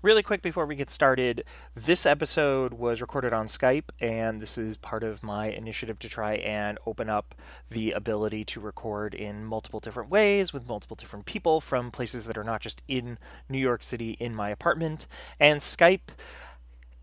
[0.00, 1.42] Really quick before we get started,
[1.74, 6.34] this episode was recorded on Skype, and this is part of my initiative to try
[6.34, 7.34] and open up
[7.68, 12.38] the ability to record in multiple different ways with multiple different people from places that
[12.38, 15.08] are not just in New York City in my apartment.
[15.40, 16.10] And Skype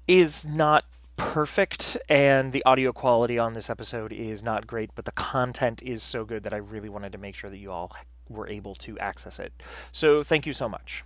[0.08, 0.86] is not
[1.18, 6.04] perfect and the audio quality on this episode is not great but the content is
[6.04, 7.90] so good that i really wanted to make sure that you all
[8.28, 9.54] were able to access it
[9.94, 11.06] so thank you so much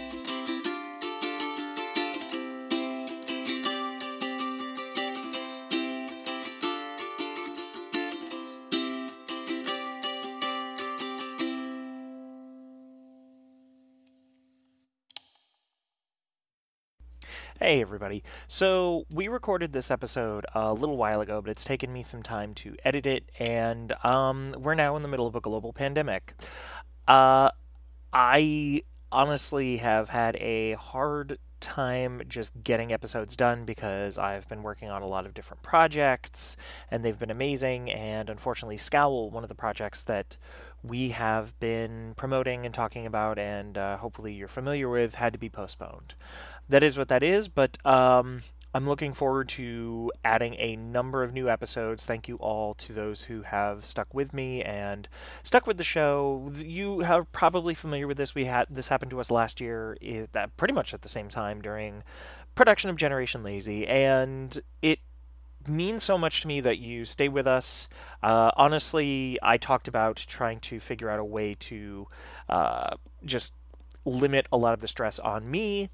[17.71, 18.21] Hey, everybody.
[18.49, 22.53] So, we recorded this episode a little while ago, but it's taken me some time
[22.55, 26.33] to edit it, and um, we're now in the middle of a global pandemic.
[27.07, 27.49] Uh,
[28.11, 34.89] I honestly have had a hard time just getting episodes done because I've been working
[34.89, 36.57] on a lot of different projects,
[36.89, 40.35] and they've been amazing, and unfortunately, Scowl, one of the projects that
[40.83, 45.39] we have been promoting and talking about, and uh, hopefully you're familiar with, had to
[45.39, 46.15] be postponed
[46.71, 47.47] that is what that is.
[47.47, 48.41] But um,
[48.73, 52.05] I'm looking forward to adding a number of new episodes.
[52.05, 55.07] Thank you all to those who have stuck with me and
[55.43, 56.51] stuck with the show.
[56.55, 58.33] You are probably familiar with this.
[58.33, 59.97] We had this happened to us last year,
[60.31, 62.03] that pretty much at the same time during
[62.55, 64.99] production of Generation Lazy, and it
[65.67, 67.87] means so much to me that you stay with us.
[68.23, 72.07] Uh, honestly, I talked about trying to figure out a way to
[72.49, 73.53] uh, just
[74.05, 75.89] limit a lot of the stress on me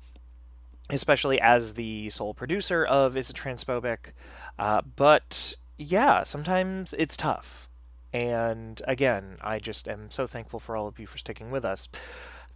[0.89, 4.11] especially as the sole producer of Is It Transphobic.
[4.57, 7.69] Uh, but yeah, sometimes it's tough.
[8.13, 11.89] And again, I just am so thankful for all of you for sticking with us.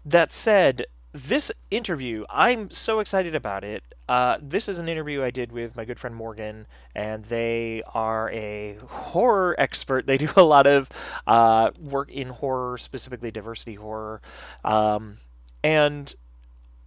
[0.06, 3.84] That said, this interview, I'm so excited about it.
[4.08, 8.32] Uh, this is an interview I did with my good friend Morgan, and they are
[8.32, 10.08] a horror expert.
[10.08, 10.90] They do a lot of
[11.28, 14.22] uh, work in horror, specifically diversity horror.
[14.64, 15.18] Um,
[15.64, 16.16] and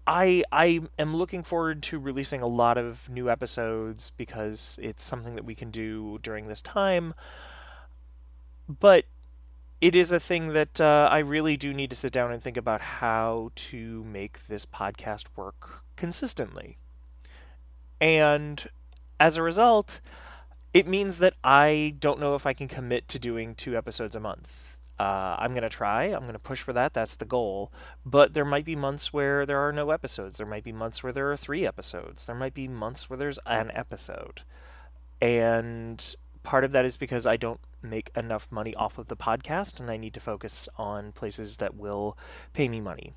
[0.06, 5.34] I I am looking forward to releasing a lot of new episodes because it's something
[5.34, 7.14] that we can do during this time.
[8.68, 9.04] But
[9.80, 12.56] it is a thing that uh, I really do need to sit down and think
[12.56, 16.78] about how to make this podcast work consistently.
[18.00, 18.66] And
[19.20, 20.00] as a result,
[20.72, 24.20] it means that I don't know if I can commit to doing two episodes a
[24.20, 24.63] month
[24.98, 26.04] uh, I'm going to try.
[26.04, 26.94] I'm going to push for that.
[26.94, 27.72] That's the goal.
[28.06, 30.38] But there might be months where there are no episodes.
[30.38, 32.26] There might be months where there are three episodes.
[32.26, 34.42] There might be months where there's an episode.
[35.20, 39.80] And part of that is because I don't make enough money off of the podcast
[39.80, 42.16] and I need to focus on places that will
[42.52, 43.14] pay me money.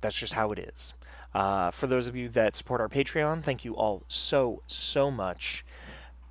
[0.00, 0.94] That's just how it is.
[1.34, 5.64] Uh, for those of you that support our Patreon, thank you all so, so much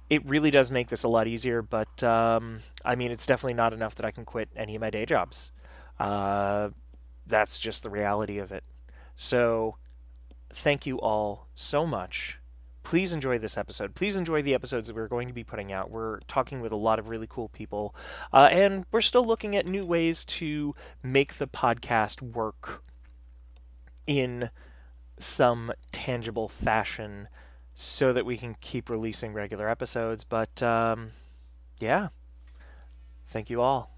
[0.09, 3.73] it really does make this a lot easier, but um, I mean, it's definitely not
[3.73, 5.51] enough that I can quit any of my day jobs.
[5.99, 6.69] Uh,
[7.25, 8.63] that's just the reality of it.
[9.15, 9.77] So,
[10.49, 12.39] thank you all so much.
[12.83, 13.95] Please enjoy this episode.
[13.95, 15.89] Please enjoy the episodes that we're going to be putting out.
[15.89, 17.95] We're talking with a lot of really cool people,
[18.31, 22.83] uh, and we're still looking at new ways to make the podcast work
[24.05, 24.51] in
[25.17, 27.27] some tangible fashion
[27.75, 30.23] so that we can keep releasing regular episodes.
[30.23, 31.11] But um,
[31.79, 32.09] yeah,
[33.27, 33.91] thank you all.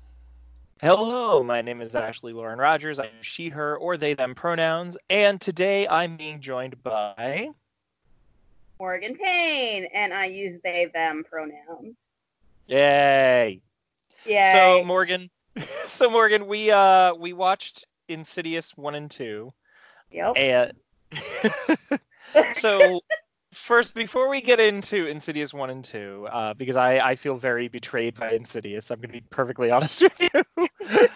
[0.81, 2.99] Hello, my name is Ashley Lauren Rogers.
[2.99, 7.49] I'm she, her, or they, them pronouns, and today I'm being joined by
[8.79, 11.95] Morgan Payne, and I use they, them pronouns.
[12.67, 13.61] Yay!
[14.25, 14.51] Yay!
[14.53, 15.31] So Morgan,
[15.87, 19.51] so Morgan, we uh we watched Insidious one and two.
[20.11, 20.33] Yep.
[20.37, 20.73] And
[22.53, 23.01] so
[23.57, 27.67] first, before we get into Insidious one and two, uh, because I, I feel very
[27.67, 30.67] betrayed by Insidious, I'm going to be perfectly honest with you.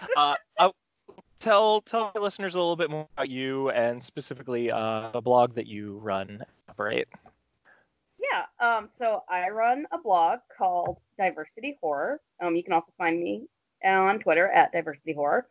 [0.16, 0.34] uh,
[1.40, 5.66] tell tell listeners a little bit more about you and specifically uh, the blog that
[5.66, 7.08] you run operate.
[8.18, 8.76] Yeah.
[8.76, 8.88] Um.
[8.98, 12.20] So I run a blog called Diversity Horror.
[12.40, 12.56] Um.
[12.56, 13.48] You can also find me
[13.84, 15.46] on Twitter at Diversity Horror.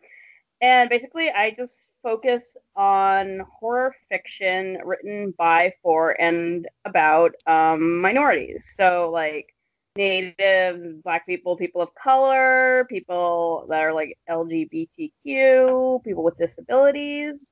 [0.61, 8.71] And basically, I just focus on horror fiction written by, for, and about um, minorities.
[8.77, 9.55] So, like,
[9.95, 17.51] natives, black people, people of color, people that are like LGBTQ, people with disabilities.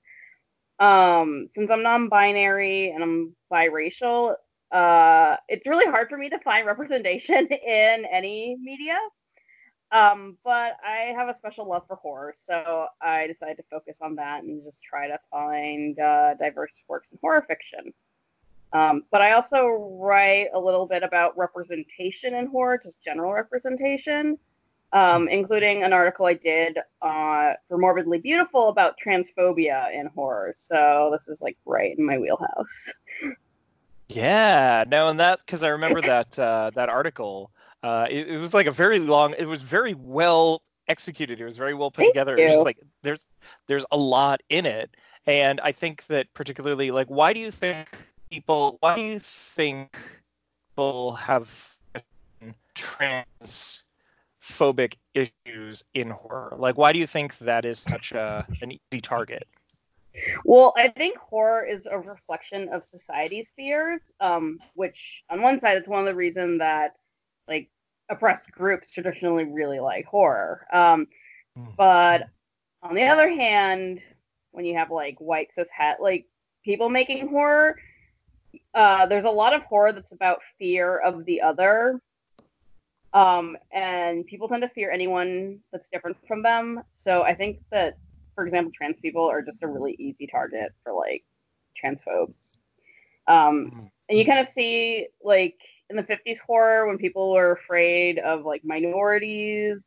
[0.79, 4.35] Um, since I'm non-binary and I'm biracial,
[4.71, 8.97] uh, it's really hard for me to find representation in any media.
[9.91, 14.15] Um, but I have a special love for horror, so I decided to focus on
[14.15, 17.91] that and just try to find uh, diverse works in horror fiction.
[18.71, 24.37] Um, but I also write a little bit about representation in horror, just general representation,
[24.93, 30.53] um, including an article I did uh, for Morbidly Beautiful about transphobia in horror.
[30.55, 32.93] So this is like right in my wheelhouse.
[34.11, 37.51] Yeah, no, and that because I remember that uh, that article.
[37.81, 39.33] Uh, it, it was like a very long.
[39.37, 41.39] It was very well executed.
[41.39, 42.37] It was very well put Thank together.
[42.37, 43.25] It was just like there's
[43.67, 44.95] there's a lot in it,
[45.25, 47.87] and I think that particularly like why do you think
[48.29, 49.97] people why do you think
[50.69, 51.49] people have
[52.75, 56.55] transphobic issues in horror?
[56.57, 59.47] Like why do you think that is such a an easy target?
[60.43, 65.77] Well, I think horror is a reflection of society's fears, um, which on one side,
[65.77, 66.95] it's one of the reasons that
[67.49, 67.69] like
[68.09, 70.65] oppressed groups traditionally really like horror.
[70.71, 71.07] Um,
[71.57, 71.75] Mm.
[71.75, 72.29] but
[72.83, 73.99] on the other hand,
[74.51, 76.25] when you have like white cis het like
[76.63, 77.75] people making horror,
[78.73, 81.99] uh, there's a lot of horror that's about fear of the other.
[83.13, 86.83] Um, and people tend to fear anyone that's different from them.
[86.93, 87.97] So I think that,
[88.35, 91.23] for example, trans people are just a really easy target for like
[91.83, 92.59] transphobes.
[93.27, 95.57] Um, and you kind of see like
[95.89, 99.83] in the 50s horror when people were afraid of like minorities.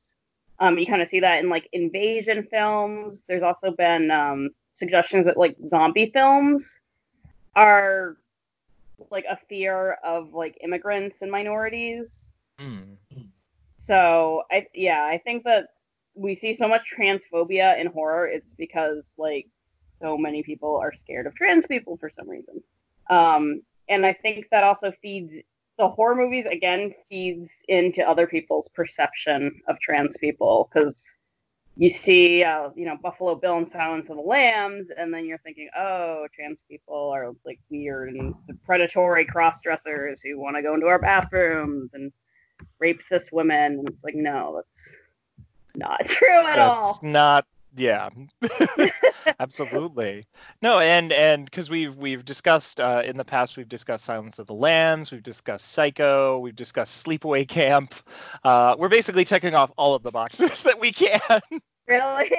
[0.59, 3.23] Um, you kind of see that in like invasion films.
[3.27, 6.79] There's also been um, suggestions that like zombie films
[7.55, 8.17] are
[9.11, 12.31] like a fear of like immigrants and minorities.
[12.59, 12.95] Hmm.
[13.79, 15.69] So I yeah, I think that
[16.15, 18.27] we see so much transphobia in horror.
[18.29, 19.49] It's because like
[20.01, 22.63] so many people are scared of trans people for some reason.
[23.11, 25.35] Um, and I think that also feeds
[25.83, 31.03] the horror movies again feeds into other people's perception of trans people because
[31.77, 35.39] you see, uh, you know, Buffalo Bill and Silence of the Lambs, and then you're
[35.39, 38.33] thinking, oh, trans people are like weird and
[38.65, 42.13] predatory cross dressers who want to go into our bathrooms and
[42.79, 43.81] rape cis women.
[43.81, 44.95] And it's like, no, that's
[45.75, 46.93] not true at all.
[46.93, 47.45] That's not
[47.77, 48.09] yeah.
[49.41, 50.27] Absolutely.
[50.61, 54.47] No, and and because we've we've discussed uh, in the past, we've discussed Silence of
[54.47, 57.95] the Lambs, we've discussed Psycho, we've discussed Sleepaway Camp.
[58.45, 61.21] Uh, we're basically checking off all of the boxes that we can.
[61.89, 62.31] Really?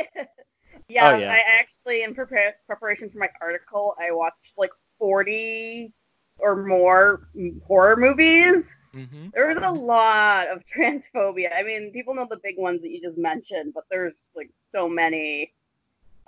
[0.89, 1.31] yeah, Oh, yeah.
[1.31, 5.93] I actually, in prepare- preparation for my article, I watched like 40
[6.39, 7.29] or more
[7.67, 8.63] horror movies.
[8.93, 11.49] Hmm There was a lot of transphobia.
[11.57, 14.87] I mean, people know the big ones that you just mentioned, but there's like so
[14.89, 15.53] many.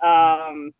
[0.04, 0.72] Um,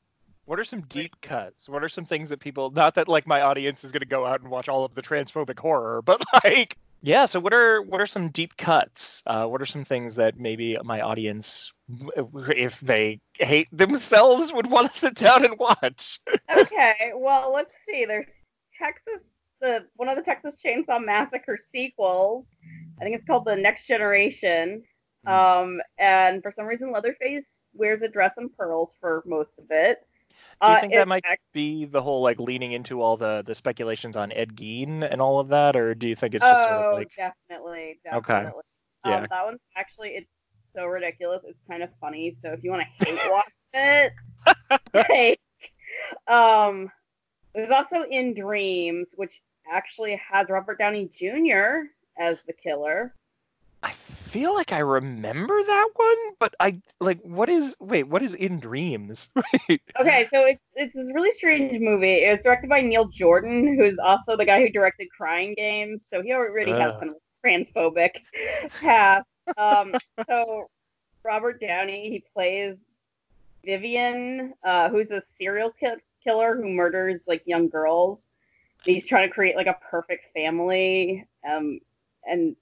[0.45, 1.69] What are some deep cuts?
[1.69, 2.71] What are some things that people?
[2.71, 5.03] Not that like my audience is going to go out and watch all of the
[5.03, 7.25] transphobic horror, but like yeah.
[7.27, 9.23] So what are what are some deep cuts?
[9.27, 14.93] Uh, what are some things that maybe my audience, if they hate themselves, would want
[14.93, 16.21] to sit down and watch?
[16.57, 18.05] okay, well, let's see.
[18.07, 18.27] There's
[18.79, 19.23] Texas,
[19.61, 22.47] the one of the Texas Chainsaw Massacre sequels.
[23.01, 24.83] I think it's called The Next Generation.
[25.27, 29.99] Um, and for some reason, Leatherface wears a dress and pearls for most of it.
[30.63, 33.55] Do you Uh, think that might be the whole like leaning into all the the
[33.55, 36.77] speculations on Ed Gein and all of that, or do you think it's just sort
[36.77, 38.33] oh, of like definitely, Okay.
[38.33, 38.63] definitely.
[39.05, 39.17] Yeah.
[39.19, 40.31] Um, that one's actually it's
[40.75, 41.43] so ridiculous.
[41.47, 42.37] It's kind of funny.
[42.43, 44.13] So if you want to hate watch it,
[44.95, 45.41] like,
[46.29, 46.91] um,
[47.55, 51.89] there's also In Dreams, which actually has Robert Downey Jr.
[52.19, 53.15] as the killer.
[53.83, 58.35] I feel like I remember that one, but I like what is wait, what is
[58.35, 59.31] in dreams?
[59.99, 62.25] Okay, so it's it's this really strange movie.
[62.25, 66.05] It was directed by Neil Jordan, who's also the guy who directed Crying Games.
[66.09, 68.11] So he already has kind of a transphobic
[68.81, 69.27] past.
[69.57, 69.95] Um,
[70.29, 70.67] so
[71.25, 72.77] Robert Downey, he plays
[73.65, 78.29] Vivian, uh, who's a serial ki- killer who murders like young girls.
[78.87, 81.27] He's trying to create like a perfect family.
[81.49, 81.81] Um,
[82.25, 82.57] and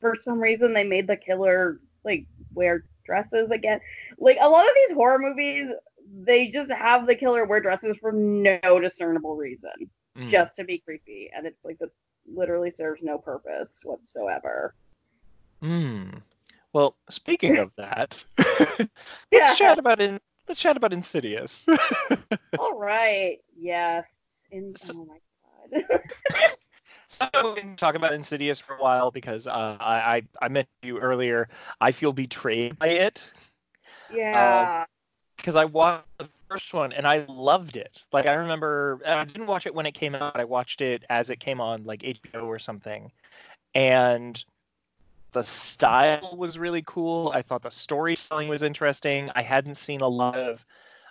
[0.00, 3.80] for some reason, they made the killer like wear dresses again.
[4.18, 5.68] Like a lot of these horror movies,
[6.22, 9.70] they just have the killer wear dresses for no discernible reason,
[10.18, 10.28] Mm.
[10.28, 11.90] just to be creepy, and it's like that
[12.26, 14.74] literally serves no purpose whatsoever.
[15.60, 16.08] Hmm.
[16.72, 18.88] Well, speaking of that, let's
[19.30, 19.54] Yeah.
[19.54, 21.66] chat about in let's chat about Insidious.
[22.58, 24.06] All right, yes.
[24.50, 25.18] In, oh my.
[27.08, 30.68] So we can talk about Insidious for a while because uh, I, I I mentioned
[30.82, 31.48] you earlier.
[31.80, 33.32] I feel betrayed by it
[34.14, 34.84] Yeah.
[35.36, 38.06] because I watched the first one and I loved it.
[38.12, 40.38] Like I remember, I didn't watch it when it came out.
[40.38, 43.10] I watched it as it came on like HBO or something,
[43.74, 44.42] and
[45.32, 47.32] the style was really cool.
[47.34, 49.30] I thought the storytelling was interesting.
[49.34, 50.64] I hadn't seen a lot of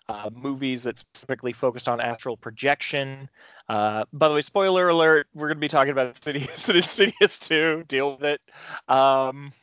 [0.09, 3.29] uh, movies that specifically focused on astral projection.
[3.69, 7.37] Uh, by the way, spoiler alert: we're going to be talking about Insidious and Insidious
[7.39, 7.85] 2.
[7.87, 8.41] Deal with it.
[8.89, 9.53] Um,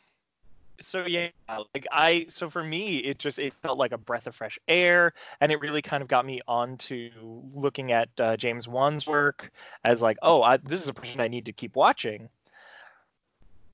[0.80, 4.36] so yeah, like I, so for me, it just it felt like a breath of
[4.36, 7.10] fresh air, and it really kind of got me onto
[7.52, 9.50] looking at uh, James Wan's work
[9.84, 12.28] as like, oh, I, this is a person I need to keep watching.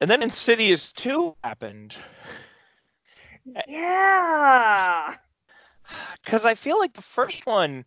[0.01, 1.95] And then Insidious 2 happened.
[3.69, 5.17] Yeah.
[6.25, 7.85] Because I feel like the first one,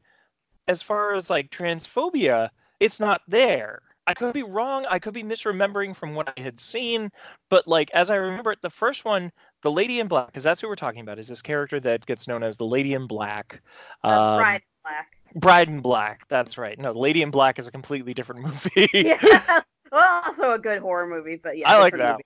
[0.68, 3.82] as far as like transphobia, it's not there.
[4.08, 4.86] I could be wrong.
[4.88, 7.12] I could be misremembering from what I had seen,
[7.50, 9.32] but like as I remember it, the first one,
[9.64, 12.28] the Lady in Black, because that's who we're talking about, is this character that gets
[12.28, 13.62] known as the Lady in Black.
[14.04, 15.08] Uh, Um, Bride in Black.
[15.36, 16.28] Bride in Black.
[16.28, 16.78] That's right.
[16.78, 18.90] No, Lady in Black is a completely different movie.
[18.94, 19.62] Yeah.
[19.92, 21.70] well, also a good horror movie, but yeah.
[21.72, 22.14] I like that.
[22.14, 22.26] movie.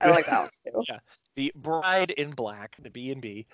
[0.00, 0.94] I like that one too.
[1.36, 3.46] the bride in black the b and b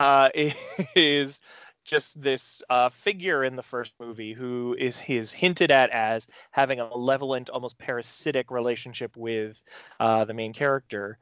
[0.00, 0.28] uh,
[0.96, 1.40] is
[1.84, 4.98] just this uh, figure in the first movie who is
[5.32, 9.62] hinted at as having a malevolent almost parasitic relationship with
[10.00, 11.18] uh, the main character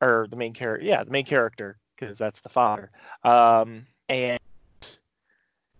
[0.00, 2.90] or the main character yeah the main character because that's the father.
[3.22, 4.40] Um, and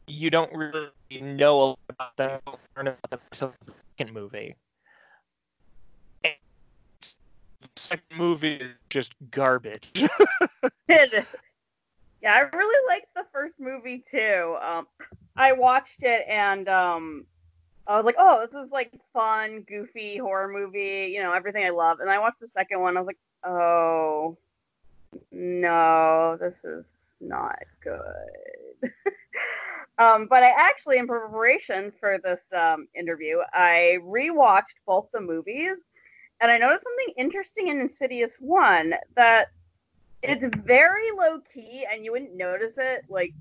[0.06, 2.40] you don't really know a lot about them
[2.76, 4.56] about them until the second movie
[6.22, 6.34] And
[7.60, 9.90] the second movie is just garbage.
[12.24, 14.56] Yeah, I really liked the first movie too.
[14.66, 14.86] Um,
[15.36, 17.26] I watched it and um,
[17.86, 21.12] I was like, oh, this is like fun, goofy horror movie.
[21.14, 22.00] You know, everything I love.
[22.00, 22.96] And I watched the second one.
[22.96, 24.38] I was like, oh,
[25.30, 26.86] no, this is
[27.20, 28.90] not good.
[29.98, 35.76] um, but I actually, in preparation for this um, interview, I rewatched both the movies,
[36.44, 39.48] and I noticed something interesting in Insidious One that
[40.22, 43.32] it's very low key and you wouldn't notice it like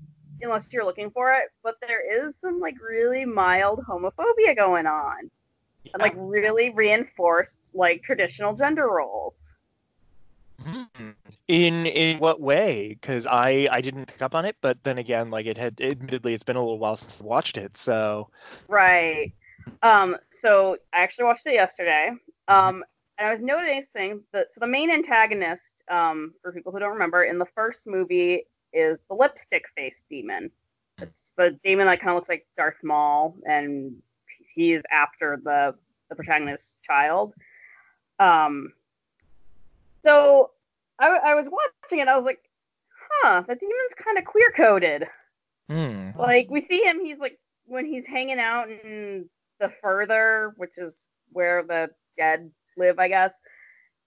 [0.42, 5.30] unless you're looking for it but there is some like really mild homophobia going on
[5.92, 9.34] and like really reinforced like traditional gender roles.
[10.62, 11.10] Hmm.
[11.48, 12.88] In in what way?
[12.88, 16.32] Because I I didn't pick up on it, but then again, like it had admittedly
[16.32, 18.28] it's been a little while since I watched it, so.
[18.68, 19.32] Right.
[19.82, 22.12] Um so i actually watched it yesterday.
[22.48, 22.84] Um
[23.18, 27.24] and i was noticing that so the main antagonist um for people who don't remember
[27.24, 28.44] in the first movie
[28.74, 30.50] is the lipstick face demon.
[31.00, 33.94] It's the demon that kind of looks like darth maul and
[34.54, 35.74] he is after the
[36.08, 37.34] the protagonist's child.
[38.18, 38.72] Um
[40.02, 40.50] so
[40.98, 42.38] I, I was watching it i was like
[43.22, 45.04] huh the demon's kind of queer coded
[45.68, 46.10] hmm.
[46.16, 49.28] like we see him he's like when he's hanging out in
[49.58, 53.32] the further which is where the dead live i guess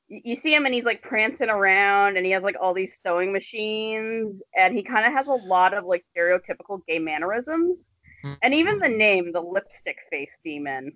[0.10, 3.34] you see him and he's like prancing around and he has like all these sewing
[3.34, 7.80] machines and he kind of has a lot of like stereotypical gay mannerisms
[8.42, 10.92] and even the name the lipstick face demon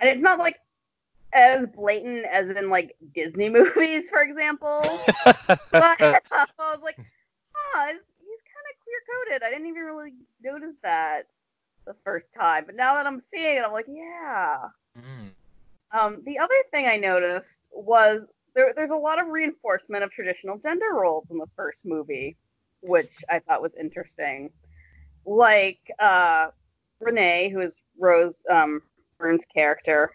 [0.00, 0.56] and it's not like
[1.34, 4.82] as blatant as in like disney movies for example
[5.72, 6.00] but
[6.60, 9.42] I was like, oh, he's kind of queer coded.
[9.42, 11.22] I didn't even really notice that
[11.86, 14.58] the first time, but now that I'm seeing it, I'm like, yeah.
[14.96, 15.28] Hmm.
[15.92, 18.22] Um, the other thing I noticed was
[18.54, 22.36] there, there's a lot of reinforcement of traditional gender roles in the first movie,
[22.80, 24.50] which I thought was interesting.
[25.24, 26.48] Like uh,
[27.00, 28.82] Renee, who is Rose um,
[29.18, 30.12] Byrne's character,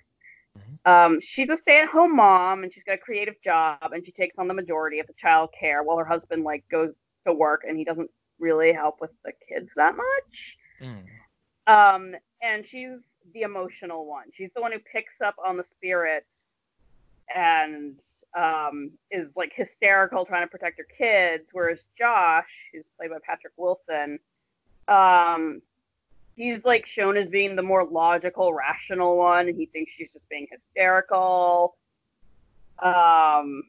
[0.85, 4.47] um, she's a stay-at-home mom and she's got a creative job and she takes on
[4.47, 6.91] the majority of the child care while her husband like goes
[7.25, 10.57] to work and he doesn't really help with the kids that much.
[10.79, 11.73] Hmm.
[11.73, 12.99] Um, and she's
[13.33, 14.25] the emotional one.
[14.31, 16.53] She's the one who picks up on the spirits
[17.33, 17.95] and
[18.37, 23.53] um, is like hysterical trying to protect her kids, whereas Josh, who's played by Patrick
[23.57, 24.19] Wilson,
[24.87, 25.61] um,
[26.35, 29.47] he's like shown as being the more logical, rational one.
[29.47, 31.75] and He thinks she's just being hysterical.
[32.81, 33.63] Um,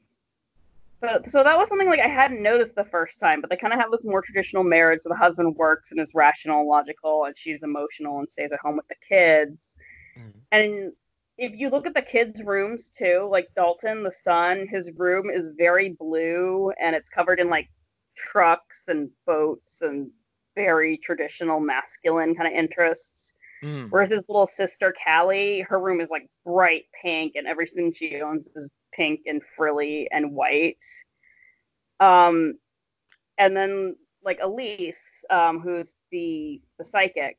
[1.04, 3.72] so, so that was something like I hadn't noticed the first time, but they kind
[3.72, 5.00] of have this more traditional marriage.
[5.02, 8.60] So the husband works and is rational and logical, and she's emotional and stays at
[8.60, 9.76] home with the kids.
[10.16, 10.40] Mhm.
[10.52, 10.92] And
[11.36, 15.48] if you look at the kids' rooms too, like Dalton, the son, his room is
[15.56, 17.68] very blue and it's covered in like
[18.16, 20.10] trucks and boats and
[20.54, 23.32] very traditional masculine kind of interests.
[23.64, 23.90] Mm.
[23.90, 28.46] Whereas his little sister Callie, her room is like bright pink, and everything she owns
[28.54, 30.84] is pink and frilly and white.
[32.00, 32.58] Um,
[33.38, 34.98] and then like Elise,
[35.30, 37.36] um, who's the the psychic,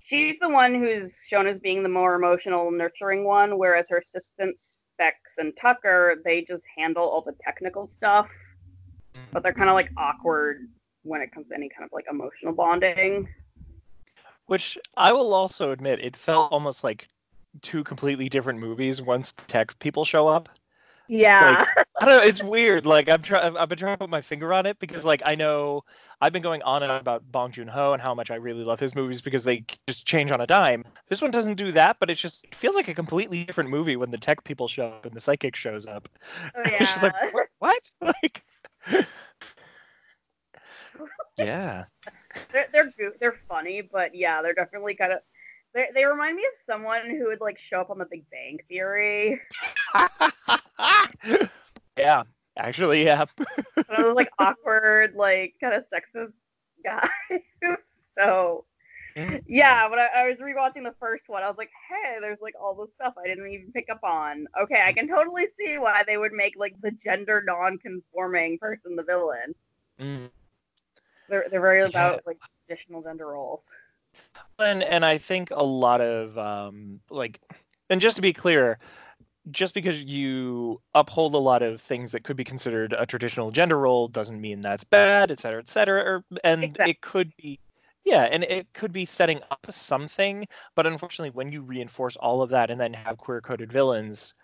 [0.00, 4.78] she's the one who's shown as being the more emotional, nurturing one, whereas her assistants
[4.94, 8.28] Specs and Tucker, they just handle all the technical stuff,
[9.32, 10.68] but they're kind of like awkward
[11.02, 13.28] when it comes to any kind of like emotional bonding.
[14.46, 17.08] Which I will also admit, it felt almost like
[17.60, 20.48] two completely different movies once tech people show up.
[21.08, 21.66] Yeah.
[21.76, 22.22] Like, I don't know.
[22.22, 22.86] It's weird.
[22.86, 23.56] Like I'm trying.
[23.56, 25.84] I've been trying to put my finger on it because, like, I know
[26.20, 28.64] I've been going on and on about Bong Joon Ho and how much I really
[28.64, 30.84] love his movies because they just change on a dime.
[31.08, 33.96] This one doesn't do that, but it's just it feels like a completely different movie
[33.96, 36.08] when the tech people show up and the psychic shows up.
[36.56, 37.48] Oh, It's just like what?
[37.58, 37.80] what?
[38.22, 38.42] Like,
[41.38, 41.84] yeah.
[42.50, 45.18] they're they're goo- they're funny, but yeah, they're definitely kind of
[45.74, 48.58] they they remind me of someone who would like show up on The Big Bang
[48.68, 49.40] Theory.
[51.96, 52.22] yeah.
[52.56, 53.24] Actually, yeah.
[53.36, 56.32] One of those like awkward, like kind of sexist
[56.84, 57.40] guys.
[58.18, 58.64] so
[59.46, 62.54] yeah, when I, I was rewatching the first one, I was like, hey, there's like
[62.60, 64.46] all this stuff I didn't even pick up on.
[64.60, 69.02] Okay, I can totally see why they would make like the gender non-conforming person the
[69.02, 69.54] villain.
[70.00, 70.30] Mm.
[71.28, 71.86] They're they're very Yeah.
[71.86, 73.64] about like traditional gender roles.
[74.58, 77.40] And and I think a lot of um like
[77.90, 78.78] and just to be clear,
[79.50, 83.78] just because you uphold a lot of things that could be considered a traditional gender
[83.78, 86.02] role doesn't mean that's bad, et cetera, et cetera.
[86.02, 86.90] Or, and Exactly.
[86.90, 87.58] it could be
[88.04, 92.50] yeah, and it could be setting up something, but unfortunately when you reinforce all of
[92.50, 94.34] that and then have queer coded villains,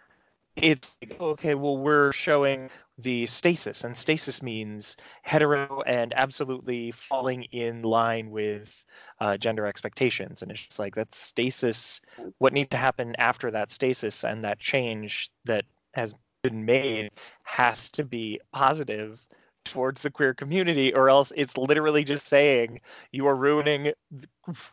[0.57, 7.45] it's like, okay, well we're showing the stasis, and stasis means hetero and absolutely falling
[7.45, 8.85] in line with
[9.21, 12.01] uh, gender expectations and it's just like that's stasis
[12.39, 17.11] what needs to happen after that stasis and that change that has been made
[17.43, 19.21] has to be positive
[19.65, 23.93] towards the queer community or else it's literally just saying you are ruining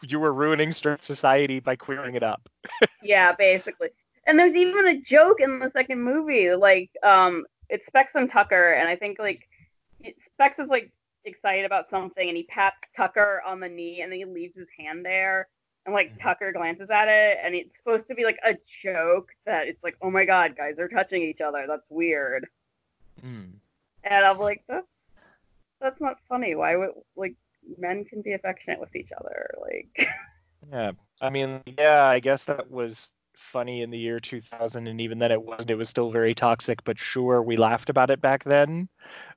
[0.04, 2.48] you are ruining straight society by queering it up
[3.04, 3.90] Yeah, basically.
[4.28, 8.74] And there's even a joke in the second movie, like um, it's Specs and Tucker,
[8.74, 9.48] and I think like
[10.02, 10.92] it- Specs is like
[11.26, 14.68] excited about something, and he pats Tucker on the knee, and then he leaves his
[14.80, 15.48] hand there,
[15.86, 16.22] and like Mhm.
[16.22, 19.96] Tucker glances at it, and it's supposed to be like a joke that it's like,
[20.02, 22.48] oh my god, guys are touching each other, that's weird,
[23.24, 23.54] Mm.
[24.04, 24.88] and I'm like, that's
[25.82, 26.56] that's not funny.
[26.56, 27.36] Why would like
[27.78, 30.08] men can be affectionate with each other, like.
[30.72, 35.20] yeah i mean yeah i guess that was funny in the year 2000 and even
[35.20, 38.44] then it wasn't it was still very toxic but sure we laughed about it back
[38.44, 38.88] then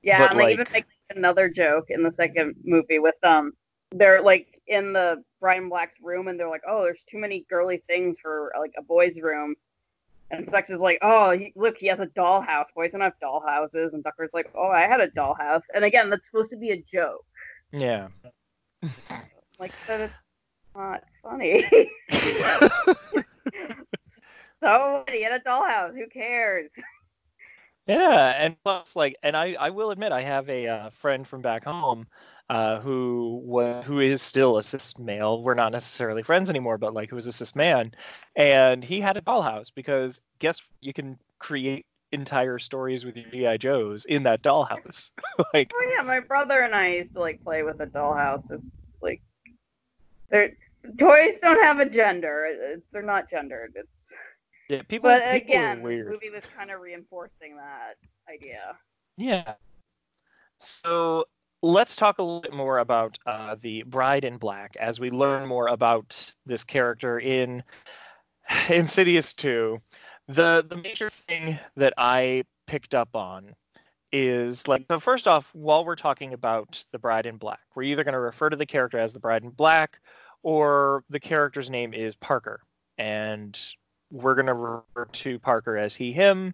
[0.03, 0.85] Yeah, But, and they even like- make
[1.15, 3.53] another joke in the second movie with um
[3.91, 7.45] they're like in the Bride in Black's room and they're like, Oh, there's too many
[7.49, 9.55] girly things for like a boy's room.
[10.29, 12.65] And Specs is like, Oh, he, look, he has a dollhouse.
[12.75, 13.93] Boys don't have dollhouses.
[13.93, 15.63] And Tucker's like, Oh, I had a dollhouse.
[15.73, 17.25] And again, that's supposed to be a joke.
[17.71, 18.09] yeah
[19.59, 20.13] Like, but it's
[20.75, 21.65] not funny.
[24.61, 25.95] so he had a dollhouse.
[25.95, 26.69] Who cares?
[27.87, 31.41] Yeah, and plus, like, and I, I will admit, I have a uh, friend from
[31.41, 32.05] back home,
[32.47, 35.41] uh, who was, who is still a cis male.
[35.41, 37.93] We're not necessarily friends anymore, but like, who was a cis man,
[38.35, 43.57] and he had a dollhouse because guess you can create entire stories with your GI
[43.57, 45.11] Joes in that dollhouse.
[45.53, 48.51] like, Oh yeah, my brother and I used to like play with a dollhouse.
[48.51, 48.65] It's
[49.01, 49.21] like
[50.29, 50.51] they're
[50.97, 52.47] toys don't have a gender.
[52.49, 53.73] It's, they're not gendered.
[53.75, 53.89] It's
[54.69, 57.95] yeah, people, but people again, are this movie was kind of reinforcing that
[58.31, 58.77] idea.
[59.17, 59.55] Yeah.
[60.57, 61.25] So
[61.61, 65.47] let's talk a little bit more about uh, the Bride in Black as we learn
[65.47, 67.63] more about this character in
[68.69, 69.81] Insidious 2.
[70.27, 73.55] The the major thing that I picked up on
[74.11, 78.03] is like so first off, while we're talking about the Bride in Black, we're either
[78.03, 79.99] going to refer to the character as the Bride in Black
[80.43, 82.61] or the character's name is Parker.
[82.97, 83.57] And
[84.11, 86.53] we're going to refer to Parker as he him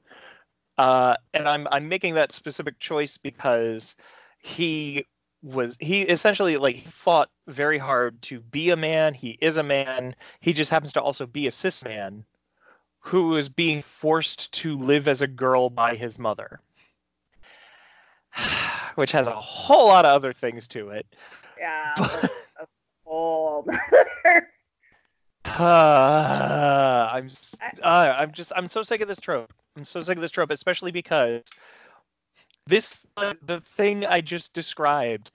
[0.77, 3.95] uh, and I'm I'm making that specific choice because
[4.39, 5.05] he
[5.41, 9.13] was he essentially like fought very hard to be a man.
[9.13, 10.15] He is a man.
[10.39, 12.25] He just happens to also be a cis man
[12.99, 16.59] who is being forced to live as a girl by his mother,
[18.95, 21.05] which has a whole lot of other things to it.
[21.57, 22.31] Yeah, But-
[23.91, 24.41] that's a.
[25.57, 27.29] Uh, I'm
[27.83, 29.53] uh, I'm just I'm so sick of this trope.
[29.77, 31.43] I'm so sick of this trope, especially because
[32.67, 35.31] this uh, the thing I just described.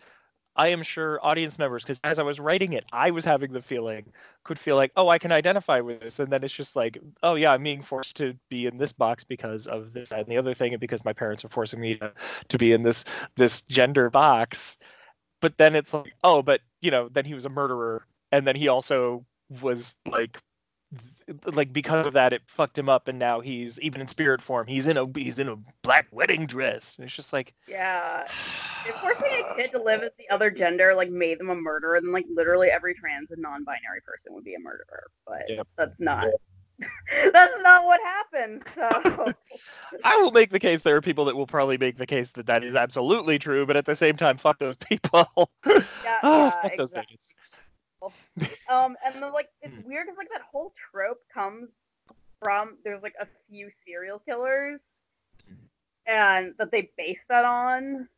[0.57, 3.63] I am sure audience members, because as I was writing it, I was having the
[3.63, 4.13] feeling,
[4.43, 7.37] could feel like, oh, I can identify with this, and then it's just like, oh
[7.37, 10.53] yeah, I'm being forced to be in this box because of this and the other
[10.53, 12.13] thing, and because my parents are forcing me to,
[12.49, 13.05] to be in this
[13.37, 14.77] this gender box.
[15.41, 18.57] But then it's like, oh, but you know, then he was a murderer, and then
[18.57, 19.25] he also
[19.61, 20.39] was like
[21.53, 24.67] like because of that it fucked him up and now he's even in spirit form
[24.67, 28.27] he's in a he's in a black wedding dress and it's just like Yeah.
[28.89, 32.01] If forcing a kid to live as the other gender like made them a murderer,
[32.01, 35.05] then like literally every trans and non-binary person would be a murderer.
[35.27, 35.69] But Yep.
[35.77, 36.29] that's not.
[37.33, 38.63] that's not what happened.
[38.75, 39.33] So
[40.05, 42.47] i will make the case there are people that will probably make the case that
[42.47, 45.27] that is absolutely true but at the same time fuck those people
[46.03, 46.93] yeah, oh yeah, fuck those exactly.
[46.93, 47.35] bigots
[48.69, 49.83] Um, and then like it's Hmm.
[49.85, 51.69] weird because like that whole trope comes
[52.41, 54.81] from there's like a few serial killers,
[56.07, 58.09] and that they base that on.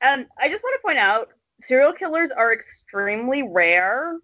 [0.00, 4.16] And I just want to point out, serial killers are extremely rare.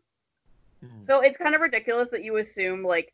[0.82, 1.06] Mhm.
[1.06, 3.12] So it's kind of ridiculous that you assume like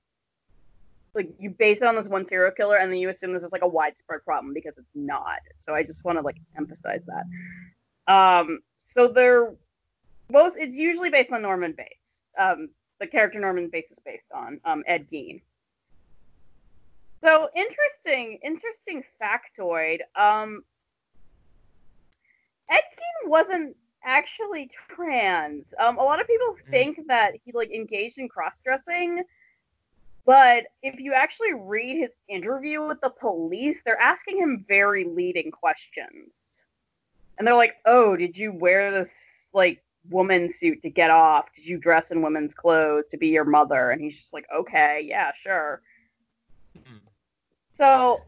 [1.14, 3.52] like you base it on this one serial killer and then you assume this is
[3.52, 5.40] like a widespread problem because it's not.
[5.58, 8.12] So I just want to like emphasize that.
[8.12, 8.60] Um
[8.94, 9.54] so they're
[10.30, 12.20] most it's usually based on Norman Bates.
[12.38, 12.70] Um
[13.00, 15.42] the character Norman Bates is based on, um Ed Gein.
[17.22, 19.98] So interesting, interesting factoid.
[20.16, 20.62] Um
[22.70, 25.66] Ed Gein wasn't actually trans.
[25.78, 26.70] Um, a lot of people Hmm.
[26.70, 29.22] think that he like engaged in cross dressing,
[30.24, 35.50] but if you actually read his interview with the police, they're asking him very leading
[35.50, 36.32] questions,
[37.38, 39.12] and they're like, "Oh, did you wear this
[39.52, 41.52] like woman suit to get off?
[41.54, 45.02] Did you dress in women's clothes to be your mother?" And he's just like, "Okay,
[45.04, 45.82] yeah, sure."
[47.74, 48.20] So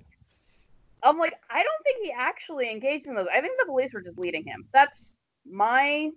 [1.02, 3.26] I'm like, I don't think he actually engaged in those.
[3.32, 4.66] I think the police were just leading him.
[4.72, 6.10] That's my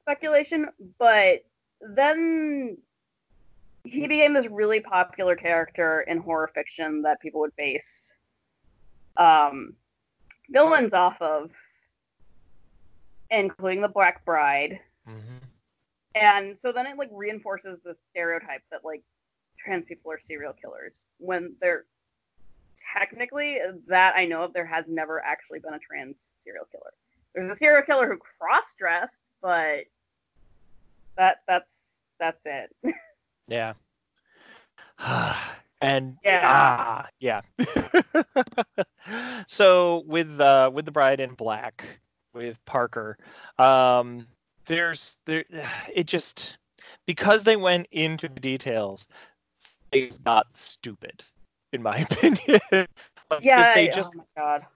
[0.00, 0.68] speculation.
[0.98, 1.44] But
[1.80, 2.78] then
[3.84, 8.12] he became this really popular character in horror fiction that people would base
[9.16, 9.74] um,
[10.50, 11.50] villains off of,
[13.30, 14.80] including the Black Bride.
[15.08, 15.40] Mhm.
[16.14, 19.02] And so then it like reinforces the stereotype that like
[19.58, 21.86] trans people are serial killers when they're
[22.94, 26.92] technically that I know of there has never actually been a trans serial killer.
[27.34, 29.84] There's a serial killer who cross dressed, but
[31.16, 31.78] that that's
[32.18, 32.74] that's it.
[33.50, 33.74] Yeah.
[35.80, 36.42] and Yeah.
[36.44, 37.40] ah, yeah.
[39.46, 41.84] so with uh with the bride in black
[42.32, 43.18] with Parker,
[43.58, 44.26] um
[44.66, 45.44] there's there
[45.92, 46.58] it just
[47.06, 49.08] because they went into the details,
[49.92, 51.24] it's not stupid
[51.72, 52.60] in my opinion.
[52.70, 53.70] Like, yeah.
[53.70, 54.66] if they I- just oh my god.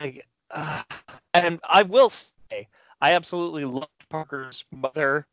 [0.00, 0.82] like, uh,
[1.34, 2.68] and I will say
[3.00, 5.26] I absolutely loved Parker's mother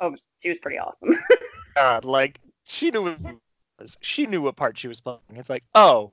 [0.00, 1.18] Oh, She was pretty awesome.
[1.76, 3.98] God, like she knew was.
[4.00, 5.20] She knew what part she was playing.
[5.34, 6.12] It's like, oh,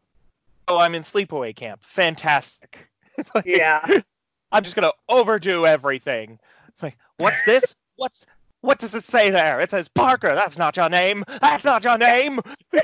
[0.67, 1.81] oh, I'm in sleepaway camp.
[1.83, 2.89] Fantastic.
[3.35, 3.85] Like, yeah.
[4.51, 6.39] I'm just gonna overdo everything.
[6.69, 7.75] It's like, what's this?
[7.95, 8.25] What's
[8.61, 9.59] what does it say there?
[9.59, 10.33] It says Parker.
[10.33, 11.23] That's not your name.
[11.39, 12.39] That's not your name.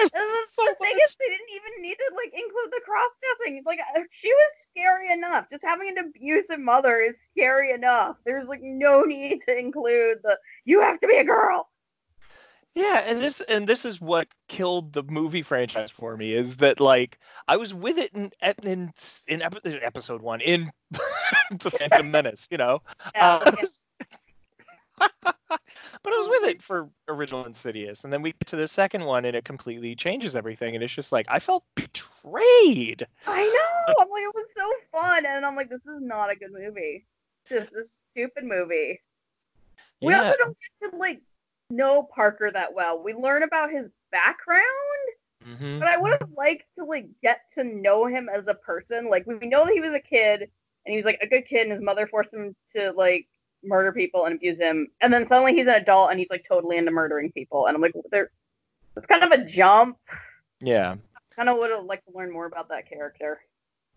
[0.00, 3.10] And the, So the thing is, they didn't even need to like include the cross
[3.20, 3.62] dressing.
[3.64, 5.46] Like uh, she was scary enough.
[5.50, 8.16] Just having an abusive mother is scary enough.
[8.24, 11.68] There's like no need to include the you have to be a girl.
[12.74, 16.80] Yeah, and this and this is what killed the movie franchise for me is that
[16.80, 18.30] like I was with it in
[18.62, 18.92] in
[19.28, 20.72] in epi- episode one in
[21.50, 22.80] the Phantom Menace, you know.
[23.14, 23.52] Yeah,
[24.98, 25.08] Uh,
[26.02, 29.04] but I was with it for original Insidious, and then we get to the second
[29.04, 33.06] one, and it completely changes everything, and it's just like I felt betrayed.
[33.26, 33.94] I know.
[34.00, 37.06] I'm like, it was so fun, and I'm like, this is not a good movie.
[37.48, 39.00] This is a stupid movie.
[40.00, 41.20] We also don't get to like
[41.70, 43.02] know Parker that well.
[43.02, 44.62] We learn about his background,
[45.46, 45.78] mhm.
[45.78, 49.08] but I would have liked to like get to know him as a person.
[49.08, 51.62] Like we know that he was a kid, and he was like a good kid,
[51.62, 53.28] and his mother forced him to like
[53.64, 56.76] murder people and abuse him, and then suddenly he's an adult and he's like totally
[56.76, 58.30] into murdering people, and I'm like, there.
[58.96, 59.96] It's kind of a jump.
[60.60, 60.96] yeah.
[61.34, 63.40] Kind of would have liked to learn more about that character.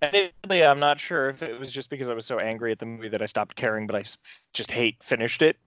[0.02, 2.86] Admittedly, I'm not sure if it was just because I was so angry at the
[2.86, 4.04] movie that I stopped caring, but I
[4.54, 5.58] just hate finished it.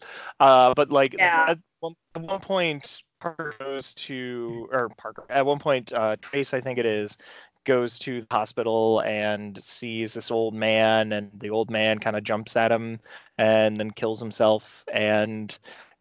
[0.40, 1.46] Uh, but like Yeah.
[1.48, 6.54] at, one, at one point, Parker goes to or Parker at one point, uh, Trace,
[6.54, 7.18] I think it is,
[7.68, 12.24] goes to the hospital and sees this old man, and the old man kind of
[12.24, 12.98] jumps at him
[13.36, 15.56] and then kills himself, and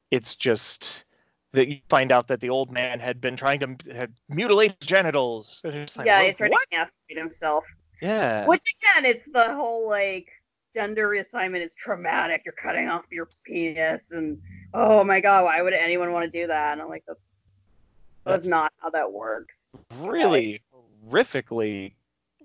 [0.10, 1.04] it's just
[1.52, 4.88] that you find out that the old man had been trying to had mutilate his
[4.88, 5.62] genitals.
[5.64, 7.64] Like, yeah, "Wha- he's trying to castrate himself.
[8.02, 8.46] Yeah.
[8.48, 10.28] Which again, it's the whole like
[10.76, 12.44] gender reassignment is traumatic.
[12.46, 14.40] You're cutting off your penis, and
[14.74, 16.74] oh my god, why would anyone want to do that?
[16.74, 17.20] And I'm like, that's,
[18.26, 19.56] that's, That's- not how that works.
[20.00, 20.62] really
[21.10, 21.94] horrifically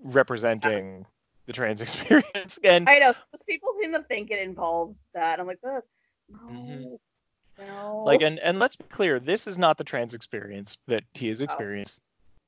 [0.03, 1.05] representing
[1.45, 2.59] the trans experience.
[2.63, 5.39] And I know most people seem to think it involves that.
[5.39, 5.85] I'm like, that's
[6.29, 6.99] no,
[7.59, 8.03] no.
[8.05, 11.41] like and and let's be clear, this is not the trans experience that he has
[11.41, 12.01] experienced.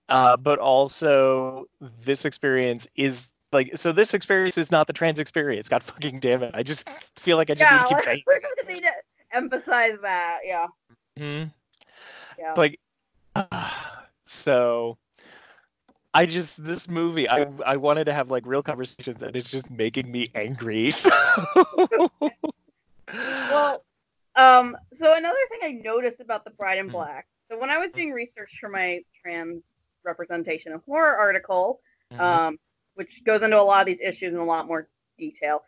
[0.07, 1.65] Uh, but also
[2.03, 5.69] this experience is like so this experience is not the trans experience.
[5.69, 6.51] God fucking damn it.
[6.53, 8.81] I just feel like I just yeah, need to keep like, saying we're gonna need
[8.83, 8.91] to
[9.35, 10.39] emphasize that.
[10.45, 10.67] Yeah,
[11.17, 11.51] Mhm.
[12.37, 12.53] yeah.
[12.55, 12.79] like
[14.25, 14.97] so
[16.15, 19.69] I just this movie I I wanted to have like real conversations and it's just
[19.69, 20.91] making me angry.
[21.03, 22.09] So
[23.49, 23.83] Well,
[24.35, 26.87] um, so another thing I noticed about the Bride in.
[26.87, 27.27] Black.
[27.49, 29.63] So when I was doing research for my trans
[30.03, 31.79] representation of horror article,
[32.13, 32.19] Mhm.
[32.19, 32.59] um,
[32.95, 35.63] which goes into a lot of these issues in a lot more detail,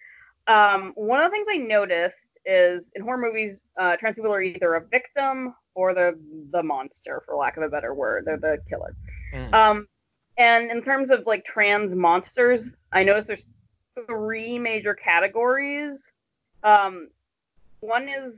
[0.48, 4.42] um, one of the things I noticed is in horror movies, uh, trans people are
[4.42, 6.16] either a victim or they're
[6.52, 8.26] the monster, for lack of a better word.
[8.26, 8.96] They're the killer.
[9.34, 9.54] Mm.
[9.54, 9.88] Um,
[10.38, 13.46] and in terms of like trans monsters, I noticed there's
[14.06, 16.00] three major categories.
[16.64, 17.10] Um,
[17.80, 18.34] one is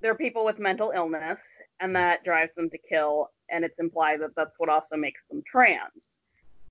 [0.00, 1.40] there are people with mental illness,
[1.78, 5.42] and that drives them to kill, and it's implied that that's what also makes them
[5.46, 6.18] trans,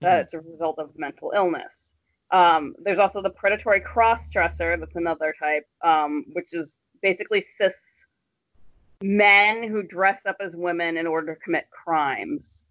[0.01, 0.21] that Mhm.
[0.23, 1.93] it's a result of mental illness.
[2.32, 7.75] Um, there's also the predatory cross-dresser, that's another type, um, which is basically cis
[9.01, 12.63] men who dress up as women in order to commit crimes.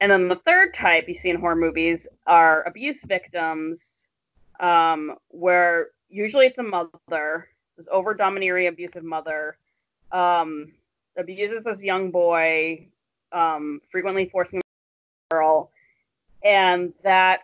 [0.00, 3.80] And then the third type you see in horror movies are abuse victims,
[4.60, 9.56] um, where usually it's a mother, this over domineering, abusive mother,
[10.12, 10.72] um,
[11.16, 12.86] abuses this young boy,
[13.32, 15.70] um, frequently forcing him to girl,
[16.44, 17.40] and that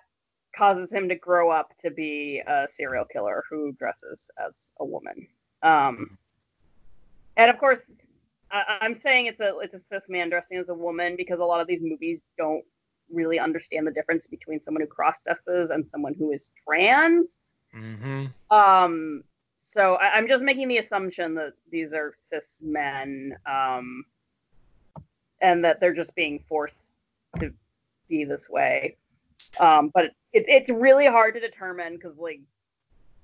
[0.54, 5.26] causes him to grow up to be a serial killer who dresses as a woman.
[5.62, 6.18] Um,
[7.36, 7.78] and of course,
[8.52, 11.44] I, I'm saying it's a it's a cis man dressing as a woman because a
[11.44, 12.64] lot of these movies don't
[13.10, 17.38] really understand the difference between someone who cross dresses and someone who is trans.
[17.74, 18.32] Mhm.
[18.50, 19.24] Um,
[19.64, 24.04] so I, I'm just making the assumption that these are cis men, um,
[25.40, 26.76] and that they're just being forced
[27.40, 27.52] to
[28.08, 28.96] be this way.
[29.58, 32.40] Um, but it, it's really hard to determine because like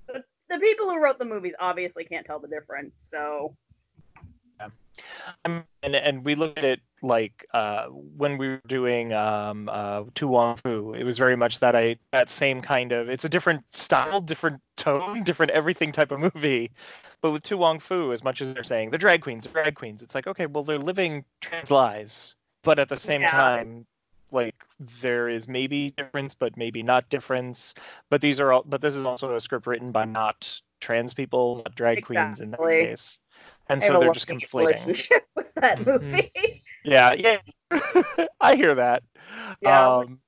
[0.07, 2.95] the, the people who wrote the movies obviously can't tell the difference.
[3.09, 3.55] So
[5.45, 10.27] and and we look at it like uh, when we were doing um, uh, To
[10.27, 13.09] Wong Foo, it was very much that I that same kind of.
[13.09, 16.71] It's a different style, different tone, different everything type of movie.
[17.21, 19.75] But with To Wong Foo, as much as they're saying the drag queens, the drag
[19.75, 23.29] queens, it's like okay, well they're living trans lives, but at the same Yeah.
[23.31, 23.85] time,
[24.31, 24.55] like
[25.01, 27.73] there is maybe difference, but maybe not difference.
[28.09, 28.63] But these are all.
[28.65, 32.51] But this is also a script written by not trans people, not drag queens in
[32.51, 33.19] that case.
[33.69, 35.09] And so they're just conflating.
[35.35, 35.85] with that Mhm.
[35.85, 36.63] movie.
[36.83, 37.37] Yeah, yeah.
[38.41, 39.03] I hear that.
[39.61, 40.03] Yeah.
[40.03, 40.19] Um,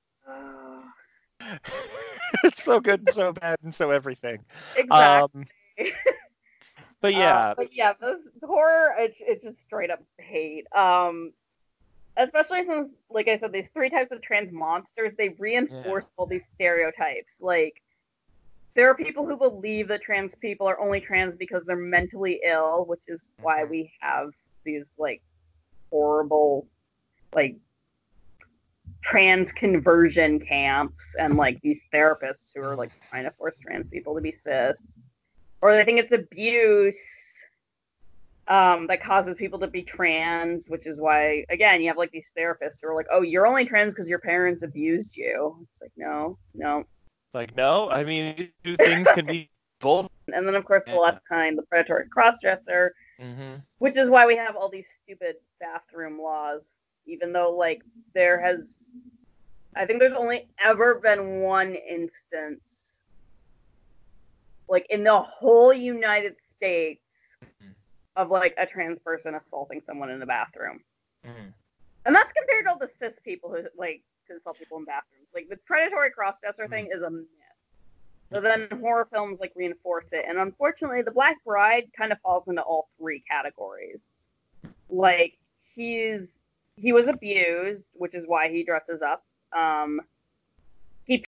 [2.44, 4.44] it's so good and so bad and so everything.
[4.76, 5.42] exactly.
[5.78, 5.92] Um,
[7.00, 10.66] but yeah, Uh, but yeah, this horror, it's, it's just straight up hate.
[10.72, 11.32] Um,
[12.16, 16.44] especially since, like I said, these three types of trans monsters, they reinforce all these
[16.54, 17.32] stereotypes.
[17.40, 17.82] Like,
[18.74, 22.84] there are people who believe that trans people are only trans because they're mentally ill,
[22.86, 23.70] which is why Mhm.
[23.70, 24.32] we have
[24.64, 25.22] these like
[25.90, 26.66] horrible,
[27.34, 27.56] like
[29.02, 34.14] trans conversion camps and like these therapists who are like trying to force trans people
[34.14, 34.80] to be cis
[35.60, 36.98] or they think it's abuse
[38.48, 42.32] um, that causes people to be trans, which is why, again, you have like these
[42.36, 45.92] therapists who are like, "Oh, you're only trans because your parents abused you." It's like,
[45.96, 46.84] no, no.
[47.34, 50.08] Like no, I mean, two things can be both.
[50.32, 50.98] And then, of course, the Yeah.
[50.98, 52.90] left kind, the predatory crossdresser,
[53.20, 56.62] hmm which is why we have all these stupid bathroom laws.
[57.06, 57.82] Even though, like,
[58.14, 58.90] there has,
[59.74, 62.98] I think there's only ever been one instance,
[64.68, 67.02] like, in the whole United States,
[67.44, 67.74] Mhm.
[68.16, 70.84] of like a trans person assaulting someone in the bathroom.
[71.24, 71.48] hmm
[72.04, 75.28] And that's compared to all the cis people who like to assault people in bathrooms.
[75.34, 77.26] Like the predatory crossdresser thing is a myth.
[78.32, 80.24] So then horror films like reinforce it.
[80.28, 84.00] And unfortunately the Black Bride kind of falls into all three categories.
[84.88, 85.38] Like
[85.74, 86.22] he's
[86.76, 89.24] he was abused, which is why he dresses up.
[89.56, 90.00] Um
[91.04, 91.24] he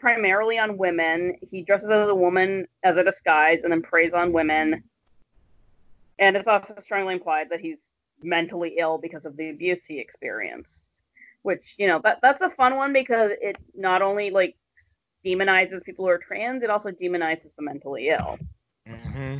[0.00, 1.36] primarily on women.
[1.48, 4.82] He dresses as a woman as a disguise and then preys on women.
[6.18, 7.78] And it's also strongly implied that he's
[8.22, 10.91] mentally ill because of the abuse he experienced.
[11.42, 14.56] Which, you know, that that's a fun one because it not only like
[15.24, 18.38] demonizes people who are trans, it also demonizes the mentally ill.
[18.86, 19.38] hmm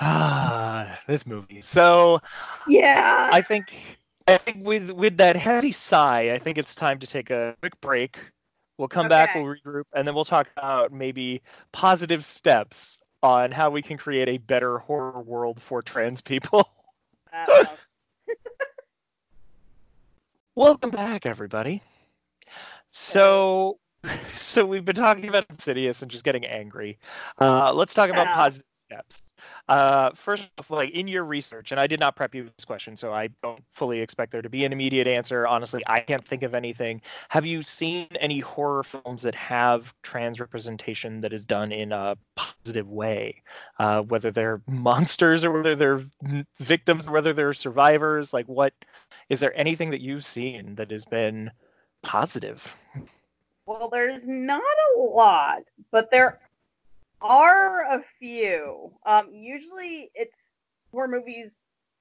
[0.00, 1.60] Ah, this movie.
[1.60, 2.20] So
[2.68, 3.28] Yeah.
[3.32, 3.72] I think
[4.26, 7.80] I think with with that heavy sigh, I think it's time to take a quick
[7.80, 8.18] break.
[8.78, 13.70] We'll come back, we'll regroup, and then we'll talk about maybe positive steps on how
[13.70, 16.66] we can create a better horror world for trans people.
[17.32, 17.78] That
[20.60, 21.80] Welcome back, everybody.
[22.90, 23.78] So,
[24.36, 26.98] so we've been talking about Insidious and just getting angry.
[27.40, 29.22] Uh, let's talk about positive steps.
[29.68, 32.64] Uh, first off, like in your research, and I did not prep you with this
[32.64, 35.46] question, so I don't fully expect there to be an immediate answer.
[35.46, 37.02] Honestly, I can't think of anything.
[37.28, 42.16] Have you seen any horror films that have trans representation that is done in a
[42.34, 43.42] positive way?
[43.78, 46.02] Uh, whether they're monsters or whether they're
[46.58, 48.74] victims, or whether they're survivors, like what
[49.28, 51.52] is there anything that you've seen that has been
[52.02, 52.74] positive?
[53.66, 54.62] Well, there's not
[54.96, 56.40] a lot, but there
[57.20, 58.92] are a few.
[59.06, 60.34] Um, usually it's
[60.92, 61.52] horror movies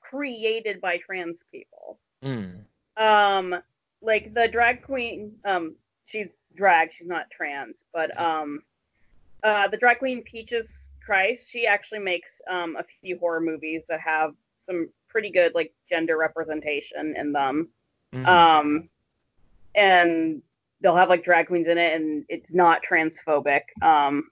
[0.01, 1.99] created by trans people.
[2.23, 2.63] Mm.
[2.97, 3.55] Um,
[4.01, 8.61] like the drag queen, um, she's drag, she's not trans, but um,
[9.43, 10.69] uh, the drag queen Peaches
[11.05, 15.73] Christ, she actually makes um a few horror movies that have some pretty good like
[15.89, 17.69] gender representation in them.
[18.13, 18.27] Mhm.
[18.27, 18.89] Um,
[19.75, 20.41] and
[20.81, 23.61] they'll have like drag queens in it, and it's not transphobic.
[23.81, 24.29] Um,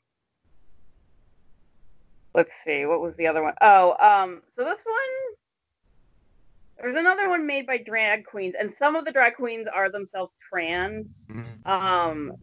[2.37, 3.55] let's see, what was the other one?
[3.61, 5.35] Oh, um, so this one,
[6.79, 10.31] there's another one made by drag queens, and some of the drag queens are themselves
[10.47, 11.25] trans.
[11.29, 11.65] Mhm.
[11.65, 12.33] Um,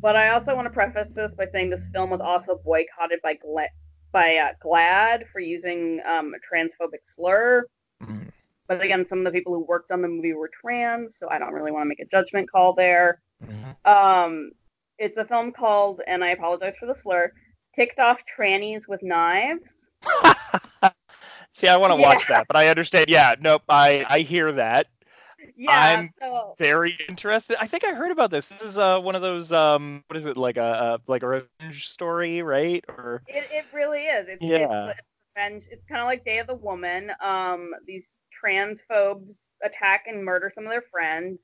[0.00, 3.34] but I also want to preface this by saying this film was also boycotted by
[3.34, 3.68] Gla-
[4.10, 7.64] by uh, GLAAD for using um, a transphobic slur.
[8.02, 8.30] Mhm.
[8.66, 11.38] But again, some of the people who worked on the movie were trans, so I
[11.38, 13.20] don't really want to make a judgment call there.
[13.44, 13.76] Mhm.
[13.86, 14.50] Um,
[14.98, 17.32] it's a film called, and I apologize for the slur,
[17.74, 19.88] "Ticked Off Trannies with Knives."
[21.52, 22.02] See, I want to Yeah.
[22.02, 23.06] watch that, but I understand.
[23.08, 23.62] Yeah, nope.
[23.68, 24.86] I I hear that.
[25.56, 27.56] Yeah, I'm so Very interested.
[27.60, 28.48] I think I heard about this.
[28.48, 31.88] This is uh one of those um what is it like a, like a revenge
[31.88, 32.84] story, right?
[32.88, 34.26] Or it, it really is.
[34.28, 34.86] It's, Yeah.
[34.86, 35.64] it's, it's revenge.
[35.70, 37.10] It's kind of like Day of the Woman.
[37.22, 38.06] Um, these
[38.42, 41.38] transphobes attack and murder some of their friends,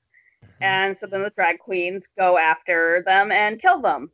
[0.60, 4.10] and so then the drag queens go after them and kill them.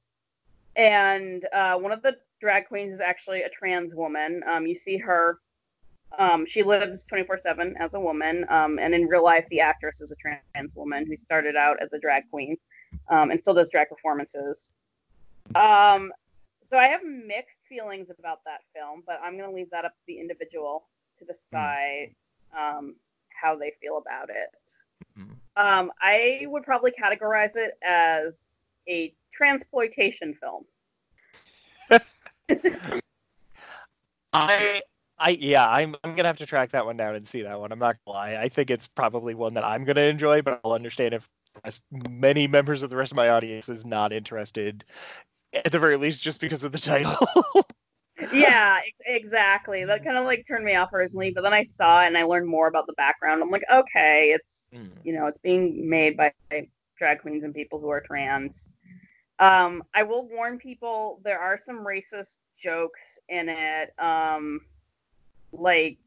[0.76, 4.42] And uh, one of the drag queens is actually a trans woman.
[4.50, 5.40] Um, you see her.
[6.18, 10.12] Um, she lives 24/7 as a woman, um, and in real life, the actress is
[10.12, 12.56] a trans woman who started out as a drag queen,
[13.08, 14.72] um, and still does drag performances.
[15.54, 16.12] Um,
[16.68, 19.92] so I have mixed feelings about that film, but I'm going to leave that up
[19.92, 22.14] to the individual to decide
[22.56, 22.96] um,
[23.30, 24.54] how they feel about it.
[25.18, 25.36] Mhm.
[25.56, 28.46] Um, I would probably categorize it as
[28.88, 30.64] a transploitation film.
[34.32, 34.82] I
[35.18, 37.72] I yeah, I'm I'm gonna have to track that one down and see that one.
[37.72, 38.36] I'm not gonna lie.
[38.36, 41.28] I think it's probably one that I'm gonna enjoy, but I'll understand if
[42.10, 44.84] many members of the rest of my audience is not interested.
[45.54, 47.16] At the very least, just because of the title.
[48.32, 49.84] yeah, exactly.
[49.84, 52.24] That kind of like turned me off originally, but then I saw it and I
[52.24, 53.42] learned more about the background.
[53.42, 54.90] I'm like, okay, it's Mm.
[55.04, 56.32] you know, it's being made by
[56.98, 58.68] drag queens and people who are trans.
[59.38, 63.92] Um, I will warn people there are some racist jokes in it.
[63.98, 64.60] Um,
[65.52, 65.98] like,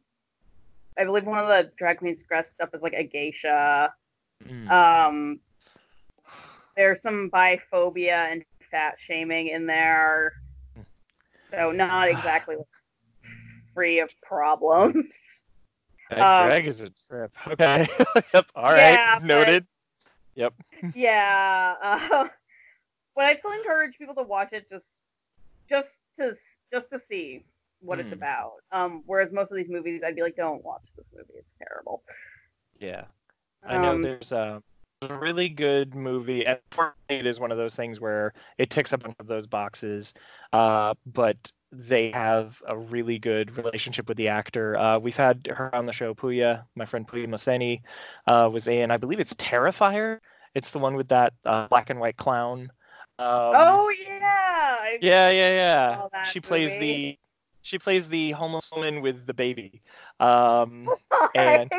[0.97, 3.93] I believe one of the drag queens dressed up as like a geisha.
[4.47, 4.69] Mm.
[4.69, 5.39] Um,
[6.75, 10.33] there's some biphobia and fat shaming in there.
[11.51, 12.55] So not exactly
[13.73, 15.05] free of problems.
[16.09, 17.31] That um, drag is a trip.
[17.47, 17.87] Okay.
[18.33, 18.45] yep.
[18.55, 18.93] All right.
[18.93, 19.67] Yeah, but- Noted.
[20.35, 20.53] Yep.
[20.95, 21.75] yeah.
[21.83, 22.27] Uh,
[23.19, 24.87] but I'd still encourage people to watch it just
[25.69, 26.33] just to
[26.71, 27.43] just to see
[27.81, 28.13] what it's Hmm.
[28.13, 28.53] about.
[28.71, 32.01] Um, whereas most of these movies, I'd be like, don't watch this movie; it's terrible.
[32.79, 33.05] Yeah.
[33.67, 34.63] I know Um, there's a,
[35.01, 36.59] a really good movie, and
[37.09, 40.13] it is one of those things where it ticks up one of those boxes,
[40.53, 44.77] uh, but they have a really good relationship with the actor.
[44.77, 47.81] Uh, we've had her on the show, Pooya, my friend Pooya Mohseni,
[48.27, 50.19] uh, was in, I believe it's Terrifier.
[50.55, 52.71] It's the one with that uh, black and white clown.
[53.19, 54.77] Um, oh yeah.
[54.79, 56.23] I- yeah, yeah, yeah.
[56.23, 56.79] She plays movie.
[56.79, 57.17] the
[57.61, 59.81] she plays the homeless woman with the baby.
[60.21, 60.87] Um,
[61.35, 61.69] and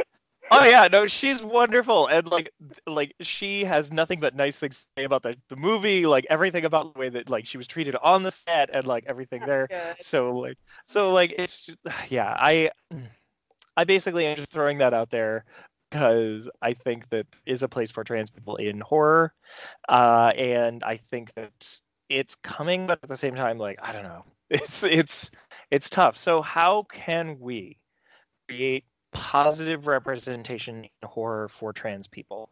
[0.50, 2.52] oh yeah, no, she's wonderful, and like
[2.86, 6.66] like she has nothing but nice things to say about the the movie, like everything
[6.66, 9.66] about the way that like she was treated on the set and like everything there.
[9.68, 9.96] Good.
[10.00, 11.78] So like so like it's just
[12.10, 12.70] yeah, I
[13.76, 15.46] I basically am just throwing that out there.
[15.90, 19.32] Because I think that is a place for trans people in horror,
[19.88, 24.04] uh, and I think that it's coming, but at the same time, like I don't
[24.04, 25.30] know, it's it's
[25.70, 26.16] it's tough.
[26.16, 27.78] So how can we
[28.48, 32.50] create positive representation in horror for trans people?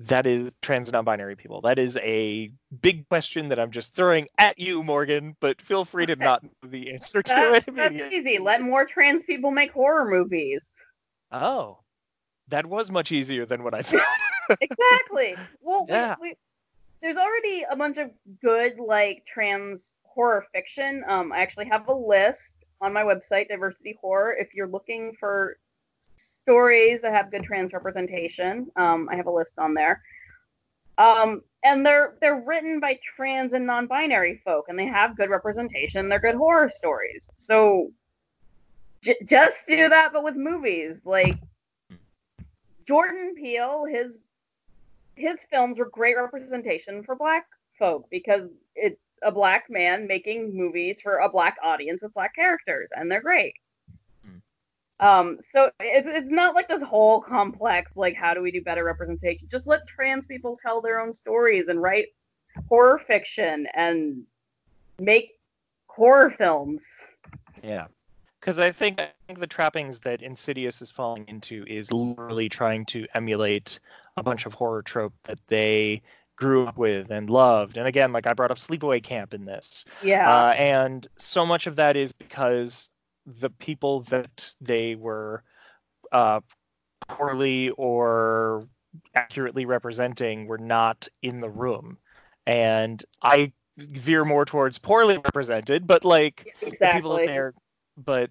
[0.00, 1.60] That is trans and non-binary people.
[1.60, 2.50] That is a
[2.80, 5.36] big question that I'm just throwing at you, Morgan.
[5.38, 8.38] But feel free to not know the answer to it that's easy.
[8.40, 10.66] Let more trans people make horror movies.
[11.30, 11.78] Oh,
[12.48, 14.02] that was much easier than what I thought.
[14.60, 15.36] exactly.
[15.60, 16.16] Well, we- Yeah.
[16.20, 16.36] we,
[17.00, 21.02] there's already a bunch of good like trans horror fiction.
[21.08, 24.34] Um, I actually have a list on my website, Diversity Horror.
[24.38, 25.56] If you're looking for
[26.16, 30.02] stories that have good trans representation, um, I have a list on there.
[30.98, 36.08] Um, and they're they're written by trans and non-binary folk, and they have good representation.
[36.08, 37.28] They're good horror stories.
[37.38, 37.90] So
[39.02, 41.00] j- just do that, but with movies.
[41.04, 41.38] Like
[42.86, 44.12] Jordan Peele, his
[45.14, 47.46] his films were great representation for black
[47.78, 52.90] folk because it's a black man making movies for a black audience with black characters,
[52.96, 53.54] and they're great.
[54.24, 55.06] Hmm.
[55.06, 58.84] Um, so it's, it's not like this whole complex, like how do we do better
[58.84, 59.48] representation?
[59.50, 62.08] Just let trans people tell their own stories and write
[62.68, 64.22] horror fiction and
[64.98, 65.32] make
[65.86, 66.82] horror films.
[67.62, 67.86] Yeah.
[68.42, 72.86] Because I think I think the trappings that Insidious is falling into is literally trying
[72.86, 73.78] to emulate
[74.16, 76.02] a bunch of horror trope that they
[76.34, 77.76] grew up with and loved.
[77.76, 79.84] And again, like I brought up Sleepaway Camp in this.
[80.02, 80.28] Yeah.
[80.28, 82.90] Uh, and so much of that is because
[83.26, 85.44] the people that they were
[86.10, 86.40] uh,
[87.06, 88.66] poorly or
[89.14, 91.98] accurately representing were not in the room.
[92.44, 97.26] And I veer more towards poorly represented, but like the people exactly.
[97.26, 97.54] there,
[97.96, 98.30] but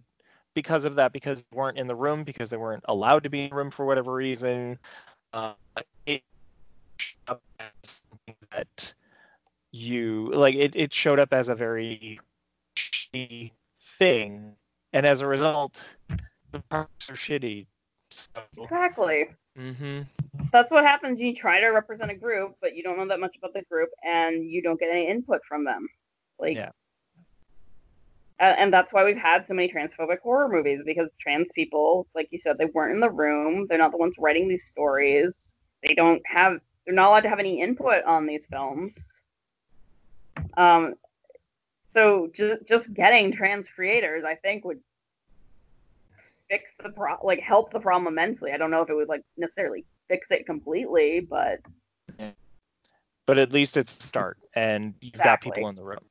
[0.55, 3.43] because of that, because they weren't in the room, because they weren't allowed to be
[3.43, 4.80] in the room for whatever reason,
[5.34, 5.53] uh,
[6.05, 6.24] it
[6.99, 7.72] showed up as
[8.12, 8.93] something that
[9.72, 10.55] you like.
[10.55, 12.20] It, it showed up as a very
[12.78, 13.51] shitty
[13.99, 14.55] thing,
[14.93, 15.84] and as a result,
[16.51, 17.68] the parts are shitty.
[18.12, 18.28] So,
[18.64, 19.28] Exactly.
[19.57, 20.01] hmm
[20.51, 21.22] That's what happens.
[21.22, 23.89] You try to represent a group, but you don't know that much about the group,
[24.03, 25.88] and you don't get any input from them.
[26.39, 26.72] Like, Yeah.
[28.42, 32.28] A- and that's why we've had so many transphobic horror movies because trans people, like
[32.32, 33.68] you said, they weren't in the room.
[33.70, 35.54] They're not the ones writing these stories.
[35.84, 36.60] They don't have.
[36.86, 38.98] They're not allowed to have any input on these films.
[40.58, 40.96] Um,
[41.94, 44.80] so just just getting trans creators, I think, would
[46.50, 48.52] fix the pro like help the problem immensely.
[48.52, 51.60] I don't know if it would like necessarily fix it completely, but
[53.28, 56.04] but at least it's a start and you've got people in the room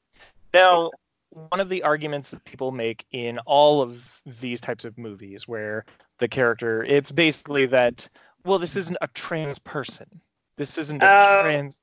[0.55, 0.91] now
[1.31, 5.85] one of the arguments that people make in all of these types of movies where
[6.19, 8.09] the character it's basically that
[8.45, 10.21] well this isn't a trans person
[10.57, 11.41] this isn't a Oh.
[11.41, 11.81] trans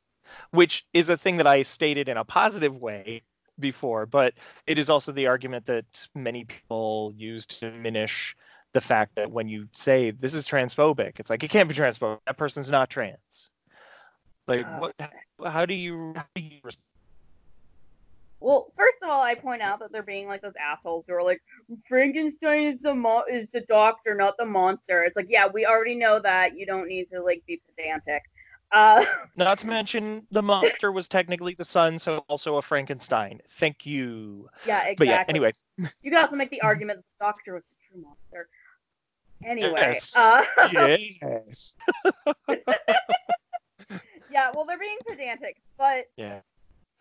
[0.52, 3.24] which is a thing that i stated in a positive way
[3.60, 4.34] before but
[4.68, 8.36] it is also the argument that many people use to diminish
[8.74, 12.20] the fact that when you say this is transphobic it's like it can't be transphobic
[12.28, 13.50] that person's not trans
[14.48, 14.80] like Oh.
[14.80, 15.12] what
[15.52, 16.60] how do you, how do you
[18.40, 21.24] Well, first of all, I point out that they're being like those assholes who are
[21.24, 21.42] like,
[21.88, 25.04] Frankenstein is the mo- is the doctor, not the monster.
[25.04, 26.58] It's like, yeah, we already know that.
[26.58, 28.22] You don't need to like be pedantic.
[28.72, 29.04] Uh,
[29.38, 33.40] Not to mention the monster was technically the son, so also a Frankenstein.
[33.52, 34.50] Thank you.
[34.66, 34.96] yeah, exactly.
[34.98, 35.52] But yeah, anyway.
[36.02, 38.50] you can also make the argument that the doctor was the true monster.
[39.46, 40.16] Anyway, Yes.
[40.18, 41.76] uh, Yes.
[44.30, 46.40] yeah, well, they're being pedantic, but Yeah.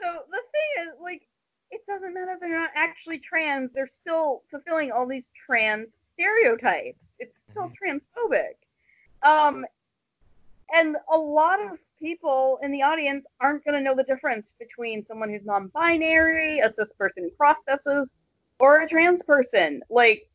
[0.01, 1.22] So the thing is, like,
[1.70, 3.70] it doesn't matter if they're not actually trans.
[3.74, 6.99] They're still fulfilling all these trans stereotypes.
[7.18, 8.57] It's still transphobic.
[9.22, 9.64] Um,
[10.72, 15.05] and a lot of people in the audience aren't going to know the difference between
[15.07, 18.12] someone who's non-binary, a cis person who processes,
[18.59, 19.82] or a trans person.
[19.90, 20.28] Like,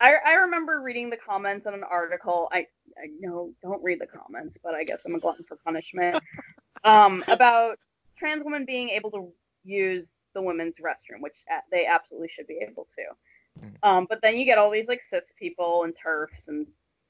[0.00, 2.48] I, I remember reading the comments on an article.
[2.52, 2.66] I
[2.98, 6.22] I know don't read the comments, but I guess I'm a glutton for punishment.
[6.84, 7.78] um, about
[8.18, 9.32] trans women being able to
[9.64, 13.04] use the women's restroom, which they absolutely should be able to.
[13.82, 16.66] Um, but then you get all these like cis people and turfs and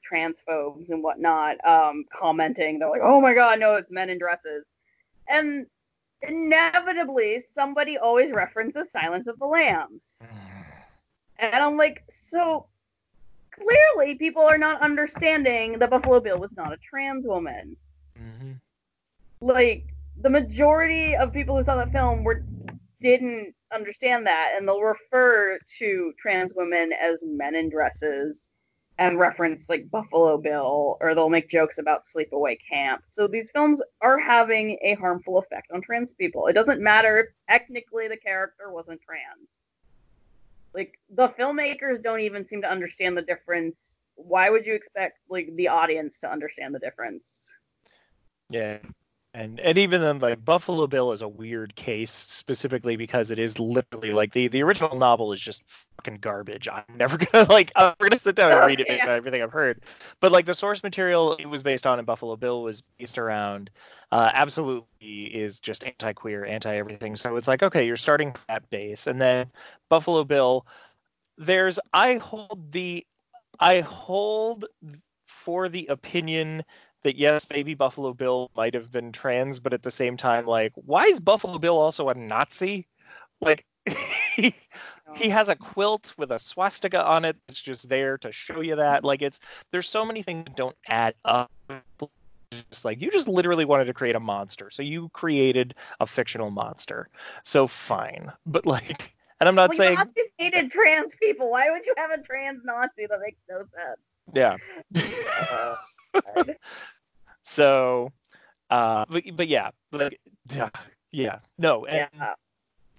[0.09, 2.79] transphobes and whatnot um, commenting.
[2.79, 4.65] They're like, "Oh my god, no, it's men in dresses,"
[5.27, 5.65] and
[6.21, 10.01] inevitably somebody always references Silence of the Lambs,
[11.39, 12.67] and I'm like, so
[13.51, 17.75] clearly people are not understanding that Buffalo Bill was not a trans woman
[18.19, 18.53] Mm-hmm.
[19.41, 19.85] like
[20.21, 22.43] the majority of people who saw that film were
[23.01, 28.49] didn't understand that and they'll refer to trans women as men in dresses
[28.99, 33.03] and reference like Buffalo Bill, or they'll make jokes about Sleepaway Camp.
[33.11, 36.47] So these films are having a harmful effect on trans people.
[36.47, 39.49] It doesn't matter if technically the character wasn't trans.
[40.73, 43.75] Like the filmmakers don't even seem to understand the difference.
[44.15, 47.55] Why would you expect like the audience to understand the difference?
[48.49, 48.79] Yeah.
[49.37, 53.59] And and even then like Buffalo Bill is a weird case specifically because it is
[53.59, 55.61] literally like the the original novel is just
[55.97, 56.67] fucking garbage.
[56.67, 59.51] I'm never gonna like I'm gonna sit down and read it based on everything I've
[59.51, 59.83] heard.
[60.21, 63.69] But like the source material it was based on in Buffalo Bill was based around
[64.11, 67.15] uh, absolutely is just anti-queer, anti-everything.
[67.15, 69.51] So it's like okay, you're starting that base, and then
[69.87, 70.65] Buffalo Bill.
[71.37, 73.05] There's I hold the
[73.59, 74.65] I hold
[75.27, 76.63] for the opinion
[77.07, 80.73] that yes, maybe Buffalo Bill might have been trans, but at the same time, like,
[80.75, 82.85] why is Buffalo Bill also a Nazi?
[83.39, 83.65] Like,
[84.35, 84.53] he,
[85.15, 87.37] he has a quilt with a swastika on it.
[87.47, 89.05] It's just there to show you that.
[89.05, 89.39] Like, it's
[89.71, 91.49] there's so many things that don't add up.
[92.71, 96.51] Just like you just literally wanted to create a monster, so you created a fictional
[96.51, 97.07] monster.
[97.43, 101.49] So fine, but like, and I'm not well, saying Nazis hated trans people.
[101.49, 103.05] Why would you have a trans Nazi?
[103.09, 103.99] That makes no sense.
[104.33, 104.57] yeah.
[106.35, 106.43] Uh,
[107.47, 108.11] so,
[108.69, 110.19] uh, but but yeah, like
[110.53, 110.69] yeah,
[111.11, 112.33] yeah, no, and yeah.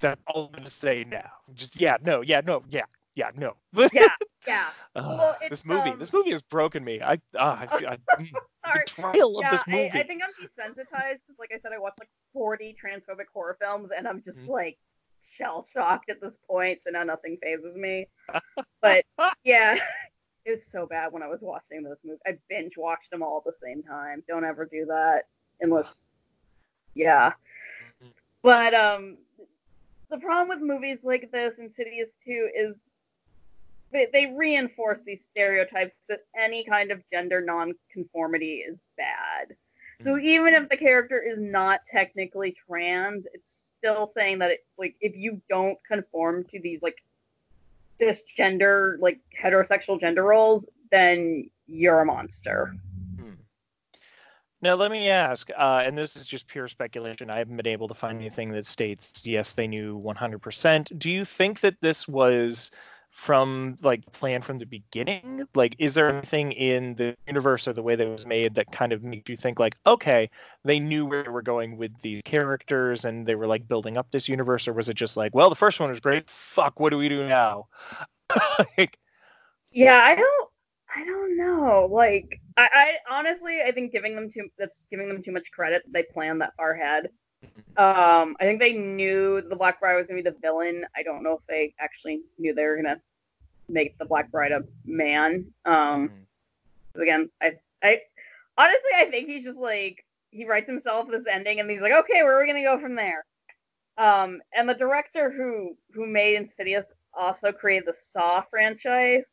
[0.00, 1.30] that's all I'm gonna say now.
[1.54, 3.54] Just yeah, no, yeah, no, yeah, yeah, no.
[3.92, 4.08] Yeah.
[4.46, 4.68] Yeah.
[4.96, 7.02] Ugh, Well, it's, this movie, um, this movie has broken me.
[7.02, 8.32] I, uh, I, I mm,
[8.64, 8.84] Sorry.
[8.86, 9.90] betrayal of this movie.
[9.92, 13.90] I think I'm desensitized because, like I said, I watched like 40 transphobic horror films,
[13.94, 14.48] and I'm just Mhm.
[14.48, 14.78] like
[15.22, 18.08] shell shocked at this point, so now nothing fazes me.
[18.82, 19.04] but
[19.44, 19.78] yeah,
[20.48, 22.20] it was so bad when I was watching those movies.
[22.26, 24.22] I binge watched them all at the same time.
[24.26, 25.24] Don't ever do that
[25.60, 26.08] unless,
[26.94, 27.32] yeah.
[28.02, 28.12] Mhm.
[28.42, 29.18] But um,
[30.10, 32.76] the problem with movies like this, Insidious 2, is
[33.92, 39.54] they, they reinforce these stereotypes that any kind of gender nonconformity is bad.
[40.00, 40.22] So Mhm.
[40.22, 45.14] even if the character is not technically trans, it's still saying that it, like if
[45.14, 47.02] you don't conform to these like
[48.00, 52.74] cisgender like heterosexual gender roles, then you're a monster.
[54.60, 57.30] Now, let me ask, uh, and this is just pure speculation.
[57.30, 60.98] I haven't been able to find anything that states yes, they knew 100%.
[60.98, 62.72] Do you think that this was
[63.18, 65.44] from like planned from the beginning?
[65.54, 68.70] Like, is there anything in the universe or the way that it was made that
[68.70, 70.30] kind of makes you think like, okay,
[70.64, 74.10] they knew where they were going with the characters and they were like building up
[74.12, 76.30] this universe, or was it just like, well, the first one was great.
[76.30, 77.66] Fuck, what do we do now?
[78.78, 78.96] like,
[79.72, 80.48] Yeah, I don't
[80.96, 81.88] I don't know.
[81.90, 85.82] Like I, I honestly I think giving them too that's giving them too much credit
[85.92, 87.10] they planned that far ahead.
[87.76, 90.84] Um, I think they knew the Black Bride was gonna be the villain.
[90.96, 93.00] I don't know if they actually knew they were gonna
[93.68, 95.46] make the Black Bride a man.
[95.64, 96.10] Um,
[96.94, 97.52] again, I,
[97.82, 98.00] I
[98.56, 102.22] honestly, I think he's just like he writes himself this ending, and he's like, okay,
[102.22, 103.24] where are we gonna go from there?
[103.96, 109.26] Um, and the director who who made Insidious also created the Saw franchise.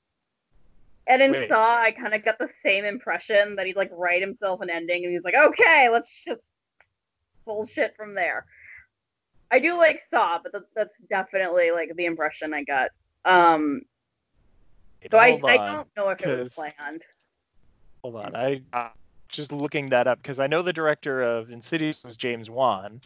[1.08, 1.50] And in Wait.
[1.50, 5.06] Saw, I kind of got the same impression that he'd like write himself an ending,
[5.06, 6.42] and he's like, okay, let's just
[7.46, 8.46] bullshit from there.
[9.52, 12.90] I do like Saw, but that, that's definitely like the impression I got.
[13.24, 13.82] Um,
[15.12, 17.02] so I, I don't know if it was planned.
[18.04, 18.90] Hold on, I uh,
[19.30, 23.02] just looking that up because I know the director of Insidious was James Wan.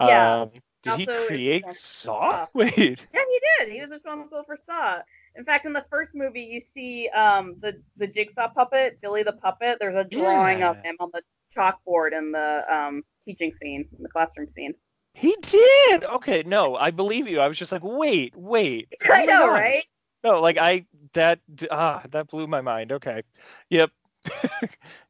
[0.00, 0.42] Yeah.
[0.42, 0.50] Um,
[0.82, 2.46] did he Also is create responsible Saw?
[2.54, 3.06] Wait.
[3.14, 3.72] Yeah, he did.
[3.72, 4.98] He was responsible for Saw.
[5.36, 9.32] In fact, in the first movie, you see um, the the jigsaw puppet, Billy the
[9.32, 9.78] puppet.
[9.80, 11.22] There's a drawing of him on the
[11.56, 14.74] chalkboard in the um, teaching scene, in the classroom scene.
[15.14, 16.04] He did.
[16.04, 17.40] Okay, no, I believe you.
[17.40, 18.94] I was just like, wait, wait.
[19.08, 19.84] Oh I know, right?
[20.24, 22.92] No, like I that ah that blew my mind.
[22.92, 23.22] Okay.
[23.70, 23.90] Yep.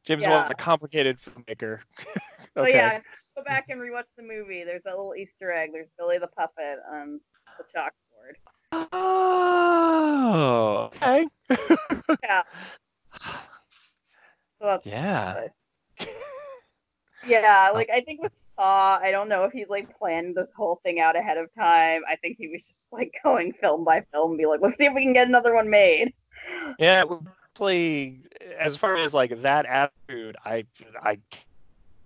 [0.05, 0.31] James Yeah.
[0.31, 1.79] Wan's a complicated filmmaker.
[2.55, 2.73] So okay.
[2.73, 2.99] yeah,
[3.35, 4.63] go back and rewatch the movie.
[4.63, 5.71] There's that little Easter egg.
[5.73, 7.19] There's Billy the puppet on
[7.57, 8.35] the chalkboard.
[8.93, 10.91] Oh.
[10.95, 11.25] Okay.
[12.23, 12.43] Yeah.
[14.61, 15.47] So Yeah.
[17.25, 20.79] Yeah, like I think with Saw, I don't know if he like planned this whole
[20.83, 22.01] thing out ahead of time.
[22.09, 24.85] I think he was just like going film by film and be like, let's see
[24.85, 26.13] if we can get another one made.
[26.77, 27.03] Yeah,
[27.55, 28.19] honestly,
[28.59, 30.65] as far as like that attitude, I
[31.01, 31.45] I can't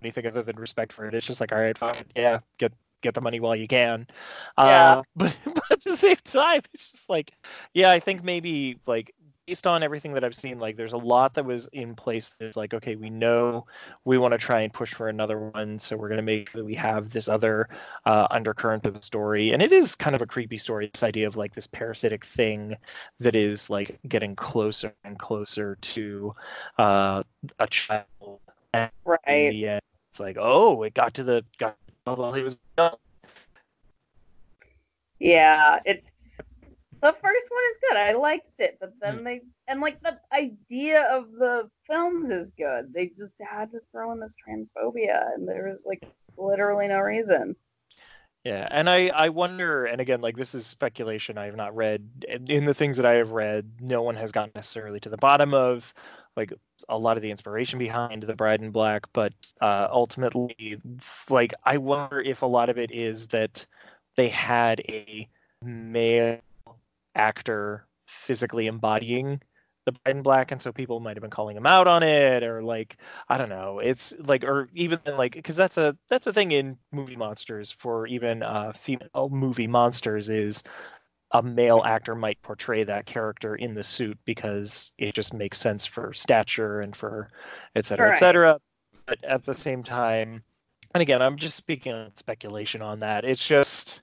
[0.02, 1.14] anything other than respect for it.
[1.14, 4.06] It's just like, all right, fine, yeah, get get the money while you can.
[4.58, 4.98] Yeah.
[4.98, 7.32] Uh, but, but at the same time, it's just like,
[7.74, 9.14] yeah, I think maybe like
[9.48, 12.56] based on everything that I've seen, like there's a lot that was in place that's
[12.56, 13.66] like, okay, we know
[14.04, 16.66] we want to try and push for another one, so we're gonna make sure that
[16.66, 17.68] we have this other
[18.04, 20.90] uh, undercurrent of the story, and it is kind of a creepy story.
[20.92, 22.76] This idea of like this parasitic thing
[23.20, 26.34] that is like getting closer and closer to
[26.76, 27.22] uh,
[27.58, 28.04] a child.
[28.74, 29.50] And in Right.
[29.50, 31.74] the end, it's like, oh, it got to the got
[32.04, 32.96] while he was young.
[35.18, 36.10] Yeah, it's
[37.02, 37.96] the first one is good.
[37.96, 39.18] I liked it, but Hmm.
[39.18, 42.92] then they and like the idea of the films is good.
[42.92, 46.02] They just had to throw in this transphobia, and there was like
[46.36, 47.56] literally no reason.
[48.44, 51.36] Yeah, and I I wonder, and again, like this is speculation.
[51.38, 53.80] I have not read in the things that I have read.
[53.80, 55.92] No one has gotten necessarily to the bottom of
[56.36, 56.52] like
[56.88, 60.80] a lot of the inspiration behind the Bride in Black, but uh, ultimately,
[61.28, 63.66] like I wonder if a lot of it is that
[64.16, 65.28] they had a
[65.62, 66.38] male
[67.18, 69.40] actor physically embodying
[69.84, 72.42] the Bride in Black, and so people might have been calling him out on it,
[72.42, 72.96] or like
[73.28, 73.78] I don't know.
[73.78, 78.06] It's like, or even like, because that's a that's a thing in movie monsters for
[78.06, 80.62] even uh, female movie monsters is
[81.30, 85.86] a male actor might portray that character in the suit because it just makes sense
[85.86, 87.30] for stature and for
[87.74, 88.58] et cetera, et cetera.
[89.06, 90.42] But at the same time,
[90.94, 93.24] and again, I'm just speaking on speculation on that.
[93.24, 94.02] It's just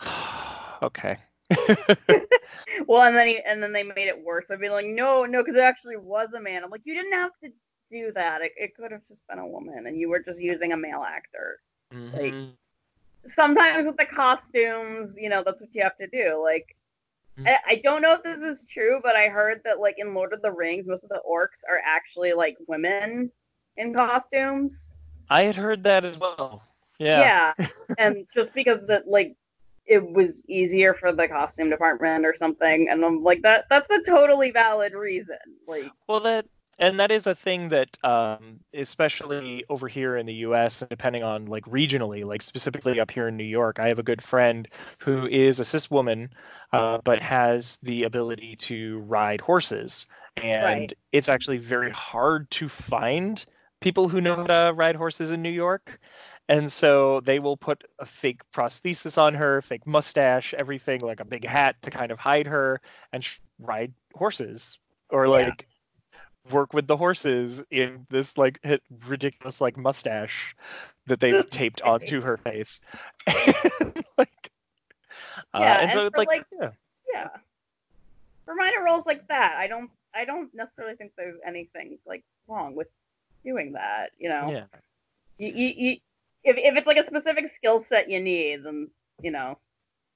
[0.82, 1.18] okay.
[2.86, 4.46] Well, and then he, and then they made it worse.
[4.50, 6.64] I'd be like, no, no, because it actually was a man.
[6.64, 7.50] I'm like, you didn't have to
[7.90, 8.42] do that.
[8.42, 11.02] It, it could have just been a woman, and you were just using a male
[11.06, 11.60] actor.
[11.92, 12.56] Mhm.
[13.26, 16.40] Sometimes with the costumes, you know, that's what you have to do.
[16.42, 16.76] Like,
[17.38, 17.46] Mhm.
[17.48, 20.32] I, I don't know if this is true, but I heard that like in Lord
[20.32, 23.30] of the Rings, most of the orcs are actually like women
[23.76, 24.92] in costumes.
[25.30, 26.62] I had heard that as well.
[26.98, 27.20] Yeah.
[27.20, 27.54] Yeah,
[27.98, 29.36] and just because that like
[29.86, 34.02] it was easier for the costume department or something, and I'm like that that's a
[34.02, 35.38] totally valid reason.
[35.66, 36.46] Like Well, that
[36.78, 41.22] and that is a thing that, um, especially over here in the U.S., and depending
[41.22, 44.66] on like regionally, like specifically up here in New York, I have a good friend
[44.98, 46.30] who is a cis woman,
[46.72, 50.06] uh, but has the ability to ride horses,
[50.36, 50.96] and Right.
[51.12, 53.44] it's actually very hard to find
[53.80, 56.00] people who know how to ride horses in New York.
[56.48, 61.24] And so they will put a fake prosthesis on her, fake mustache, everything like a
[61.24, 62.80] big hat to kind of hide her,
[63.12, 64.78] and sh- ride horses
[65.08, 65.30] or Yeah.
[65.30, 65.66] like
[66.50, 70.54] work with the horses in this like hit- ridiculous like mustache
[71.06, 72.82] that they've taped onto her face.
[74.18, 74.50] like,
[75.54, 76.70] uh, Yeah, and so it's for, like, like- yeah,
[77.12, 77.28] yeah,
[78.44, 82.74] for minor roles like that, I don't I don't necessarily think there's anything like wrong
[82.74, 82.88] with
[83.44, 84.10] doing that.
[84.18, 84.64] You know, yeah.
[85.38, 85.96] you, you, you
[86.44, 88.88] if if it's like a specific skill set you need, then
[89.22, 89.58] you know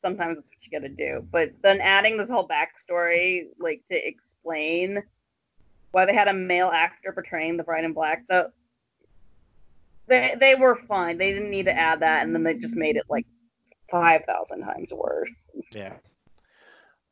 [0.03, 1.27] sometimes that's what you got to do.
[1.31, 5.03] But then adding this whole backstory, like to explain
[5.91, 8.51] why they had a male actor portraying the Bride in Black, though,
[10.07, 11.19] they they were fine.
[11.19, 13.27] They didn't need to add that, and then they just made it like
[13.91, 15.35] five thousand times worse.
[15.73, 15.95] Yeah.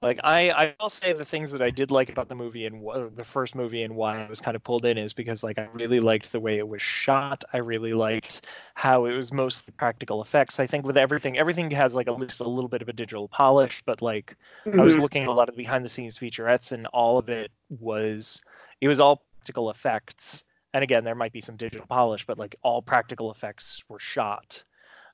[0.02, 2.86] Like I, I will say the things that I did like about the movie and
[3.16, 5.68] the first movie and why I was kind of pulled in is because like I
[5.72, 7.44] really liked the way it was shot.
[7.50, 10.60] I really liked how it was mostly practical effects.
[10.60, 13.26] I think with everything, everything has like at least a little bit of a digital
[13.26, 14.36] polish, but like
[14.66, 15.02] I was mm-hmm.
[15.02, 18.42] looking at a lot of the behind the scenes featurettes and all of it was
[18.82, 20.44] it was all practical effects.
[20.74, 24.62] And again, there might be some digital polish, but like all practical effects were shot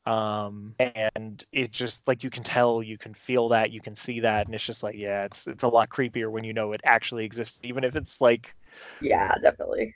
[0.05, 4.21] um and it just like you can tell you can feel that you can see
[4.21, 6.81] that and it's just like yeah it's it's a lot creepier when you know it
[6.83, 8.53] actually exists even if it's like
[9.01, 9.95] yeah, definitely.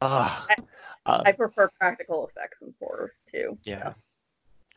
[0.00, 0.46] ah
[1.06, 3.58] I prefer practical effects in horror too.
[3.64, 3.92] yeah.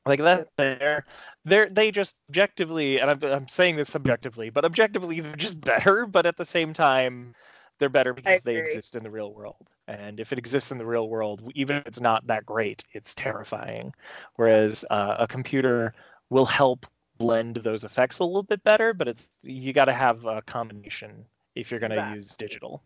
[0.06, 1.06] Like that they're
[1.46, 6.06] they're they just objectively and I'm, I'm saying this subjectively but objectively they're just better
[6.06, 7.36] but at the same time
[7.78, 10.86] they're better because they exist in the real world and if it exists in the
[10.88, 13.94] real world even if it's not that great it's terrifying
[14.36, 15.94] whereas uh, a computer
[16.30, 16.88] will help
[17.18, 21.26] blend those effects a little bit better but it's you got to have a combination
[21.56, 22.16] if you're going to Exactly.
[22.16, 22.84] use digital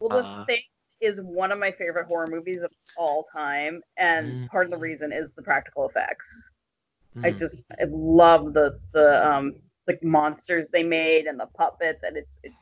[0.00, 0.62] Well, the Uh, thing
[1.00, 5.12] is one of my favorite horror movies of all time, and part of the reason
[5.12, 6.28] is the practical effects.
[7.24, 7.38] I Mm.
[7.38, 9.54] just I love the the um
[9.88, 12.56] like monsters they made and the puppets, and it's it's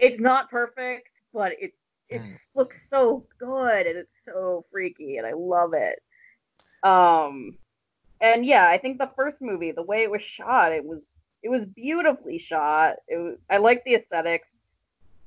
[0.00, 1.72] it's not perfect, but it
[2.10, 2.40] it Mm.
[2.54, 6.00] looks so good and it's so freaky, and I love it.
[6.82, 7.58] Um,
[8.20, 11.48] and yeah, I think the first movie, the way it was shot, it was it
[11.48, 12.96] was beautifully shot.
[13.08, 14.52] It was, I like the aesthetics.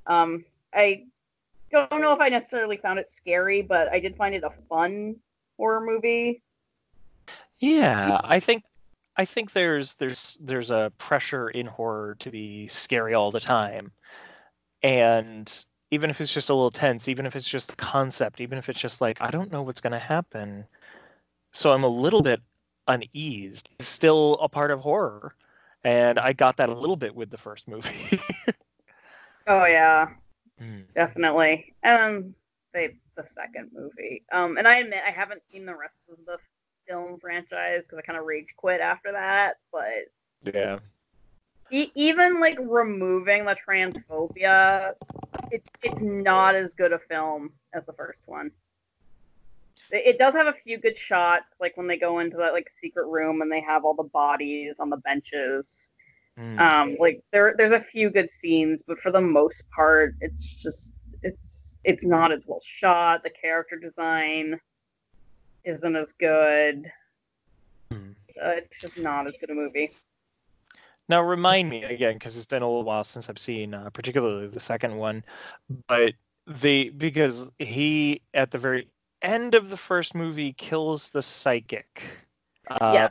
[0.06, 1.06] Um, I
[1.72, 5.16] don't know if I necessarily found it scary, but I did find it a fun
[5.58, 6.44] horror movie.
[7.60, 8.64] Yeah, I think
[9.16, 13.92] I think there's there's there's a pressure in horror to be scary all the time.
[14.84, 18.58] and even if it's just a little tense, even if it's just the concept, even
[18.58, 20.66] if it's just like I don't know what's going to happen,
[21.52, 22.42] so I'm a little bit
[22.88, 23.70] uneased.
[23.80, 25.36] It's still a part of horror,
[25.84, 27.90] and I got that a little bit with the first movie.
[29.46, 30.08] Oh yeah,
[30.62, 30.86] Mm.
[30.96, 31.76] definitely.
[31.84, 32.34] And
[32.74, 34.24] they the second movie.
[34.32, 36.38] Um, and I admit I haven't seen the rest of the
[36.88, 39.58] film franchise because I kind of rage quit after that.
[39.70, 40.10] But
[40.54, 40.80] Yeah.
[41.72, 44.94] e- even like removing the transphobia,
[45.54, 48.52] it's it's not as good a film as the first one.
[49.92, 53.06] It, does have a few good shots, like when they go into that like secret
[53.06, 55.90] room and they have all the bodies on the benches.
[56.40, 56.60] Mm.
[56.60, 60.92] Um, like there there's a few good scenes, but for the most part, it's just
[61.22, 63.22] it's it's not as well shot.
[63.24, 64.60] The character design
[65.64, 66.92] isn't as good.
[67.92, 68.16] Mm.
[68.42, 69.92] Uh, it's just not as good a movie.
[71.10, 74.48] Now remind me again, because it's been a little while since I've seen, uh, particularly
[74.48, 75.24] the second one,
[75.88, 76.14] but
[76.48, 78.90] the because he at the very
[79.22, 82.02] end of the first movie kills the psychic.
[82.70, 83.10] Uh, Yeah.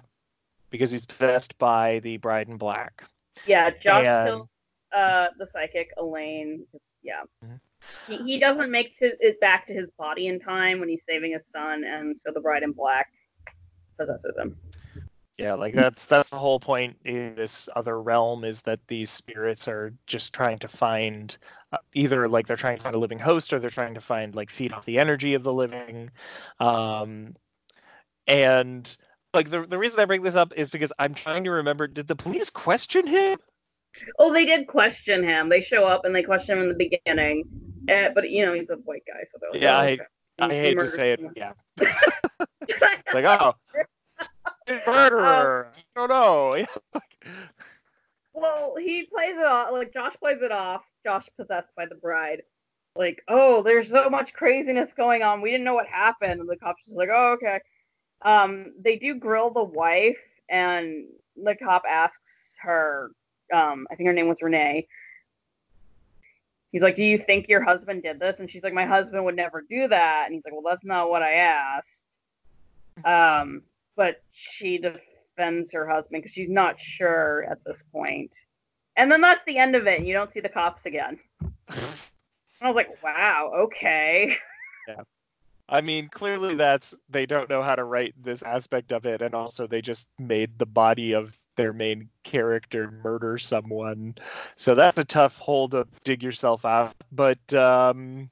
[0.71, 3.05] Because he's possessed by the bride in black.
[3.47, 4.49] Yeah, Josh And- kills
[4.95, 6.67] uh, the psychic Elaine.
[7.03, 7.61] Yeah, Mhm.
[8.07, 11.33] he, he doesn't make to, it back to his body in time when he's saving
[11.33, 13.11] his son, and so the bride in black
[13.99, 14.57] possesses him.
[15.39, 19.67] Yeah, like that's that's the whole point in this other realm is that these spirits
[19.67, 21.37] are just trying to find
[21.73, 24.35] uh, either like they're trying to find a living host or they're trying to find
[24.35, 26.11] like feed off the energy of the living.
[26.61, 27.35] Um
[28.27, 28.95] and
[29.35, 32.07] like the the reason I bring this up is because I'm trying to remember did
[32.07, 33.39] the police question him?
[34.19, 35.49] Oh, they did question him.
[35.49, 37.45] They show up and they question him in the beginning,
[37.91, 40.03] uh, but you know he's a white guy, so they're like, Yeah, oh, I- okay.
[40.39, 41.35] I He hate to murdered say it, someone.
[41.37, 41.53] yeah.
[43.13, 43.55] Like, oh,
[44.69, 45.73] murderer.
[45.97, 46.67] I don't know.
[48.35, 50.83] Well, he plays it off like Josh plays it off.
[51.05, 52.43] Josh possessed by the bride.
[52.97, 55.41] Like, oh, there's so much craziness going on.
[55.41, 56.41] We didn't know what happened.
[56.41, 57.61] And the cop's just like, oh, okay.
[58.23, 61.05] Um, they do grill the wife, and
[61.37, 62.21] the cop asks
[62.61, 63.11] her.
[63.53, 64.87] Um, I think her name was Renai.
[66.71, 69.37] He's like, "Do you think your husband did this?" And she's like, "My husband would
[69.37, 72.05] never do that." And he's like, "Well, that's not what I asked."
[73.05, 73.63] Um,
[73.97, 78.33] but she defends her husband because she's not sure at this point.
[78.97, 79.99] And then that's the end of it.
[79.99, 81.19] And you don't see the cops again.
[81.71, 84.37] I was like, wow, okay.
[84.89, 85.03] Yeah.
[85.69, 89.35] I mean, clearly that's they don't know how to write this aspect of it, and
[89.35, 94.17] also they just made the body of their main character murder someone.
[94.57, 96.95] So that's a tough hole to dig yourself out.
[97.11, 98.31] But um,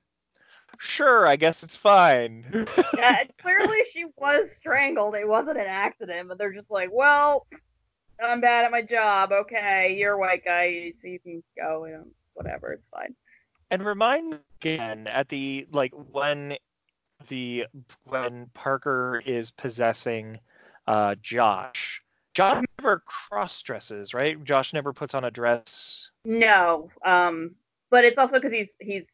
[0.81, 2.45] sure, I guess it's fine.
[2.97, 5.15] yeah, clearly she was strangled.
[5.15, 7.47] It wasn't an accident, but they're just like, well,
[8.23, 9.31] I'm bad at my job.
[9.33, 11.85] Okay, you're a white guy, so you can go.
[11.85, 13.15] You know, whatever, it's fine.
[13.71, 16.57] and remind me again at the like when
[17.29, 17.67] the
[18.05, 20.39] when Parker is possessing
[20.87, 22.03] uh, Josh.
[22.35, 24.43] Josh never cross dresses, right?
[24.45, 26.11] Josh never puts on a dress.
[26.25, 27.55] No, um,
[27.91, 29.05] but it's also because he's he's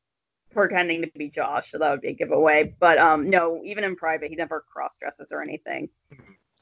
[0.57, 2.75] pretending to be Josh, so that would be a giveaway.
[2.81, 5.89] But um, no, even in private, he never cross dresses or anything.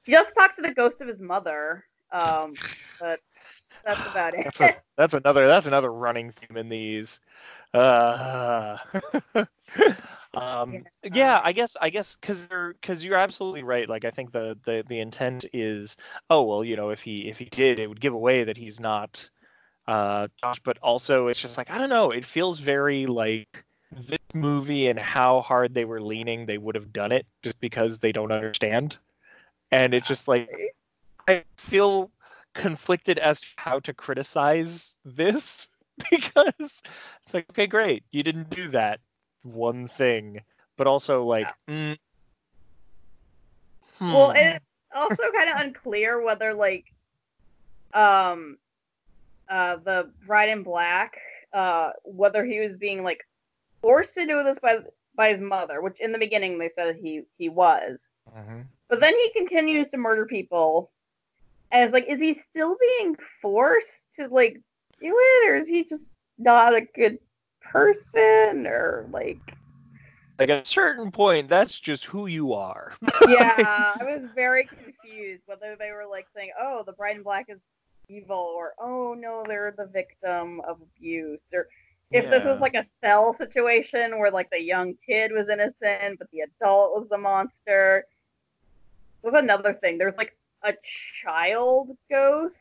[0.05, 2.53] He does talk to the ghost of his mother, um,
[3.01, 3.20] but
[3.84, 4.45] that's about it.
[4.45, 7.20] That's a, that's another that's another running theme in these.
[7.72, 8.76] Uh,
[10.34, 13.88] um, yeah, I guess I guess because you're because you're absolutely right.
[13.88, 15.97] Like I think the, the the intent is
[16.30, 18.80] oh well you know if he if he did it would give away that he's
[18.80, 19.28] not
[19.86, 22.11] uh Josh, but also it's just like I don't know.
[22.11, 23.63] It feels very like
[23.95, 27.99] this movie and how hard they were leaning they would have done it just because
[27.99, 28.97] they don't understand,
[29.70, 30.51] and it's just like
[31.28, 32.11] I feel
[32.55, 35.68] conflicted as to how to criticize this
[36.11, 36.82] because
[37.22, 39.01] it's like okay great you didn't do that
[39.42, 40.40] one thing
[40.76, 41.97] but also like mm,
[44.01, 44.36] Well, hmm.
[44.36, 44.64] and it's
[44.95, 46.84] also kind of unclear whether like
[47.92, 48.59] um
[49.49, 51.18] uh the bride in black
[51.53, 53.24] uh whether he was being like
[53.85, 54.78] forced to do this by
[55.14, 57.99] by his mother, which in the beginning they said he he was.
[58.35, 58.64] Mhm.
[58.89, 60.91] But then he continues to murder people.
[61.70, 64.61] And it's like, is he still being forced to like
[65.01, 66.07] do it, or is he just
[66.39, 67.18] not a good
[67.61, 69.39] person, or like?
[70.39, 72.93] like at a certain point that's just who you are
[73.28, 77.47] Yeah, I was very confused whether they were like saying, "Oh, the bride in black
[77.49, 77.61] is
[78.09, 81.68] evil," or "Oh no, they're the victim of abuse," or
[82.12, 86.28] if this was like a cell situation where like the young kid was innocent but
[86.32, 88.07] the adult was the monster.
[89.22, 89.98] There's another thing.
[89.98, 90.72] There's like a
[91.22, 92.57] child ghost.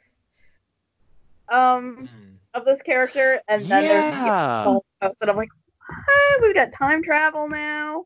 [1.51, 2.37] Um, Mhm.
[2.55, 4.63] of this character, and then there's the yeah.
[4.63, 5.49] whole post, and I'm like,
[5.87, 6.41] what?
[6.41, 8.05] We've got time travel now.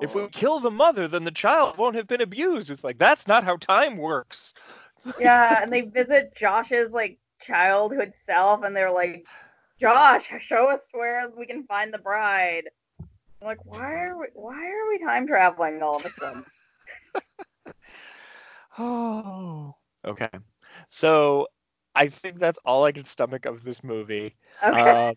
[0.00, 0.24] If Oh.
[0.24, 2.70] we kill the mother, then the child won't have been abused.
[2.70, 4.54] It's like that's not how time works.
[5.18, 9.26] yeah, and they visit Josh's like childhood self, and they're like,
[9.80, 12.64] Josh, show us where we can find the bride.
[13.40, 16.44] I'm like, why are we why are we time traveling all of a sudden?
[18.78, 19.74] Oh.
[20.02, 20.30] Okay.
[20.88, 21.48] So
[21.94, 24.34] I think that's all I can stomach of this movie.
[24.66, 24.80] Okay.
[24.80, 25.14] Um,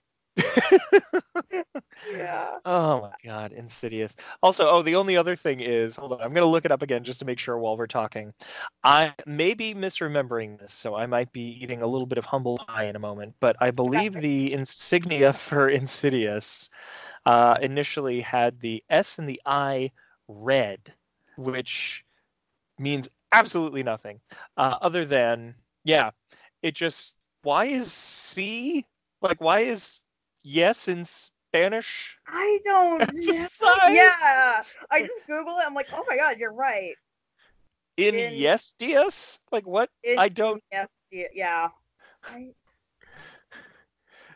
[2.13, 2.57] yeah.
[2.65, 4.15] oh my god, Insidious.
[4.43, 7.03] Also, oh, the only other thing is, hold on, I'm gonna look it up again
[7.03, 8.33] just to make sure while we're talking.
[8.83, 12.57] I may be misremembering this, so I might be eating a little bit of humble
[12.57, 16.69] pie in a moment, but I believe the insignia for Insidious
[17.25, 19.91] uh, initially had the S and the I
[20.27, 20.79] red,
[21.37, 22.03] which
[22.77, 24.19] means absolutely nothing
[24.57, 26.11] uh, other than yeah,
[26.61, 28.85] it just why is C
[29.21, 30.01] like why is
[30.45, 32.17] yes in Spanish?
[32.27, 33.47] I don't know.
[33.91, 34.63] Yeah.
[34.91, 35.63] I just Google it.
[35.65, 36.95] I'm like, oh my god, you're right.
[37.97, 39.39] In, In- yes dias?
[39.51, 39.89] Like what?
[40.17, 40.61] I don't.
[40.71, 41.27] Yes, yeah.
[41.33, 41.69] yeah.
[42.23, 42.49] I,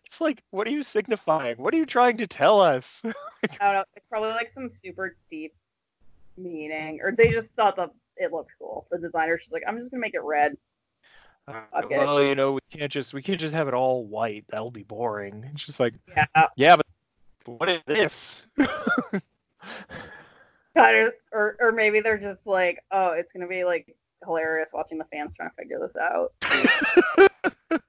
[0.05, 1.57] It's like what are you signifying?
[1.57, 3.01] What are you trying to tell us?
[3.05, 3.11] I
[3.59, 3.83] don't know.
[3.95, 5.53] It's probably like some super deep
[6.37, 8.85] meaning, or they just thought that it looked cool.
[8.91, 10.57] The designer's just like, I'm just gonna make it red.
[11.83, 11.97] Okay.
[11.97, 14.45] Well, you know, we can't just we can't just have it all white.
[14.49, 15.49] That'll be boring.
[15.53, 16.47] It's just like Yeah.
[16.55, 16.85] yeah, but
[17.45, 18.45] what is this?
[20.75, 24.97] Kind of, or or maybe they're just like, oh, it's gonna be like hilarious watching
[24.97, 26.33] the fans trying to figure this out.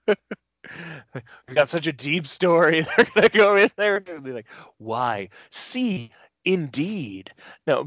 [1.48, 2.80] we got such a deep story.
[2.96, 4.46] They're gonna go in there and be like,
[4.78, 5.28] why?
[5.50, 6.10] See,
[6.44, 7.32] indeed.
[7.66, 7.86] No.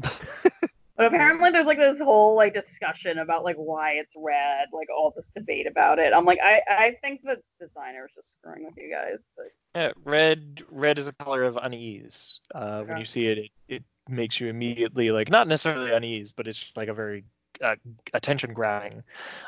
[0.96, 5.12] But apparently, there's like this whole like discussion about like why it's red, like all
[5.14, 6.12] this debate about it.
[6.12, 9.18] I'm like, I I think the designer is just screwing with you guys.
[9.36, 12.40] But Yeah, red red is a color of unease.
[12.54, 16.46] Uh, when you see it, it, it makes you immediately like not necessarily unease, but
[16.46, 17.24] it's like a very
[17.60, 17.74] uh,
[18.12, 19.02] attention grabbing.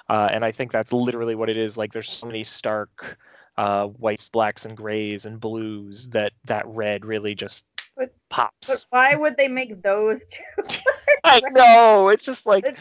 [0.09, 1.77] Uh, and I think that's literally what it is.
[1.77, 3.19] Like there's so many stark
[3.57, 7.65] uh, whites, blacks, and grays and blues that that red really just
[7.97, 8.69] But- pops.
[8.69, 10.65] but why would they make those two?
[11.25, 12.09] I know.
[12.11, 12.77] It's just like It.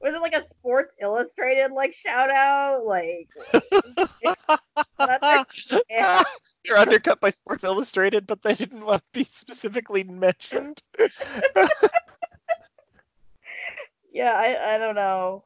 [0.00, 2.84] Was it like a Sports Illustrated like shout out?
[2.84, 3.30] Like
[4.98, 5.46] that's like,
[5.88, 6.22] yeah.
[6.62, 10.82] they're undercut by Sports Illustrated, but they didn't want to be specifically mentioned.
[14.12, 15.44] yeah, I I don't know.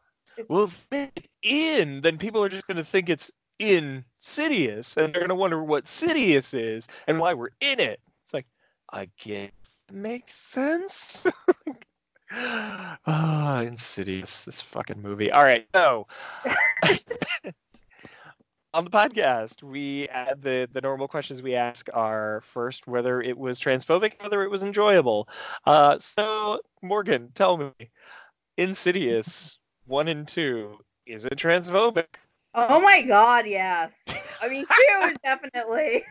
[0.49, 5.21] Well, if it's in, then people are just going to think it's insidious, and they're
[5.21, 8.01] going to wonder what Sidious is and why we're in it.
[8.93, 9.51] It's like, I guess
[9.93, 11.27] makes sense.
[12.31, 15.33] Ah, Insidious, this fucking movie.
[15.33, 16.07] All right, so
[18.75, 23.39] on the podcast, we add the the normal questions we ask are first whether it
[23.39, 25.27] was transphobic, whether it was enjoyable.
[25.65, 27.73] Uh, so Morgan, tell me,
[28.59, 30.77] Insidious one and two,
[31.07, 32.09] is it transphobic?
[32.55, 33.91] Oh my god, yes.
[34.43, 36.05] I mean, two is definitely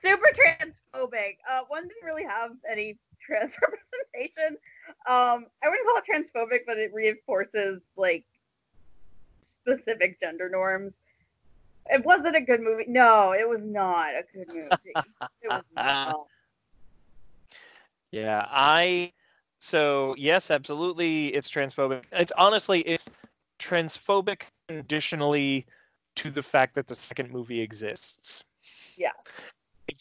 [0.00, 1.38] super transphobic.
[1.48, 4.58] Uh, one didn't really have any trans representation.
[5.06, 8.24] Um, I wouldn't call it transphobic, but it reinforces like
[9.42, 10.92] specific gender norms.
[11.86, 12.84] It wasn't a good movie.
[12.86, 14.94] No, it was not a good movie.
[15.42, 16.26] It was not.
[18.10, 19.12] Yeah, I
[19.58, 22.04] so yes, absolutely it's transphobic.
[22.12, 23.08] It's honestly it's
[23.58, 25.66] transphobic conditionally
[26.16, 28.44] to the fact that the second movie exists.
[28.96, 29.10] Yeah.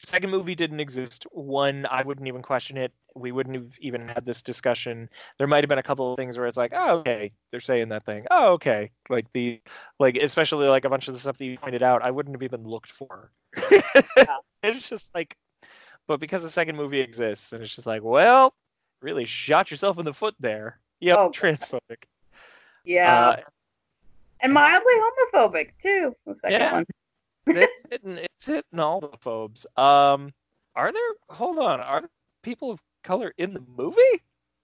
[0.01, 2.91] The second movie didn't exist, one, I wouldn't even question it.
[3.15, 5.09] We wouldn't have even had this discussion.
[5.39, 7.89] There might have been a couple of things where it's like, oh, okay, they're saying
[7.89, 8.27] that thing.
[8.29, 8.91] Oh, okay.
[9.09, 9.59] Like the
[9.99, 12.43] like especially like a bunch of the stuff that you pointed out, I wouldn't have
[12.43, 13.31] even looked for.
[14.63, 15.35] It's just like
[16.07, 18.53] but because the second movie exists and it's just like, well,
[19.01, 20.79] really shot yourself in the foot there.
[20.99, 21.29] Yep, Oh.
[21.31, 22.03] transphobic.
[22.83, 23.29] Yeah.
[23.29, 23.35] Uh,
[24.41, 24.93] and mildly
[25.33, 26.15] homophobic too.
[26.25, 26.73] The second Yeah.
[26.73, 26.85] one.
[27.47, 29.65] It's hitting it's hitting all the phobes.
[29.75, 30.33] Um
[30.75, 32.09] are there hold on, are there
[32.43, 33.97] people of color in the movie?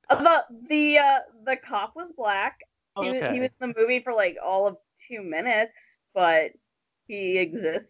[0.09, 2.59] Uh, the the uh, the cop was black.
[2.99, 3.33] He, was, Okay.
[3.33, 4.77] he was in the movie for like all of
[5.07, 5.73] two minutes,
[6.13, 6.51] but
[7.07, 7.87] he existed.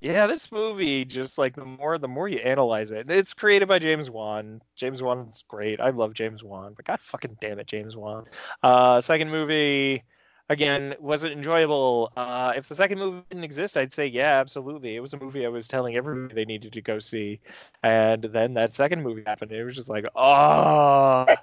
[0.00, 3.78] Yeah, this movie just like the more the more you analyze it, it's created by
[3.78, 4.62] James Wan.
[4.74, 5.78] James Wan's great.
[5.78, 8.24] I love James Wan, but god fucking damn it, James Wan.
[8.62, 10.04] Uh, second movie,
[10.50, 12.12] again, was it enjoyable?
[12.16, 14.96] Uh, if the second movie didn't exist, I'd say yeah, absolutely.
[14.96, 17.40] It was a movie I was telling everybody they needed to go see,
[17.82, 19.52] and then that second movie happened.
[19.52, 21.26] It was just like, oh.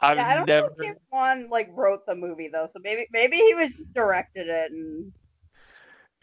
[0.00, 0.68] I've Yeah, I don't never.
[0.68, 3.92] know if James Wan like wrote the movie though, so maybe maybe he was just
[3.92, 5.12] directed it and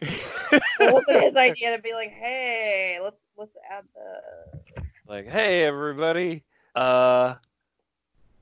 [0.00, 6.44] it wasn't his idea to be like, hey, let's let's add the like, hey everybody,
[6.74, 7.34] uh,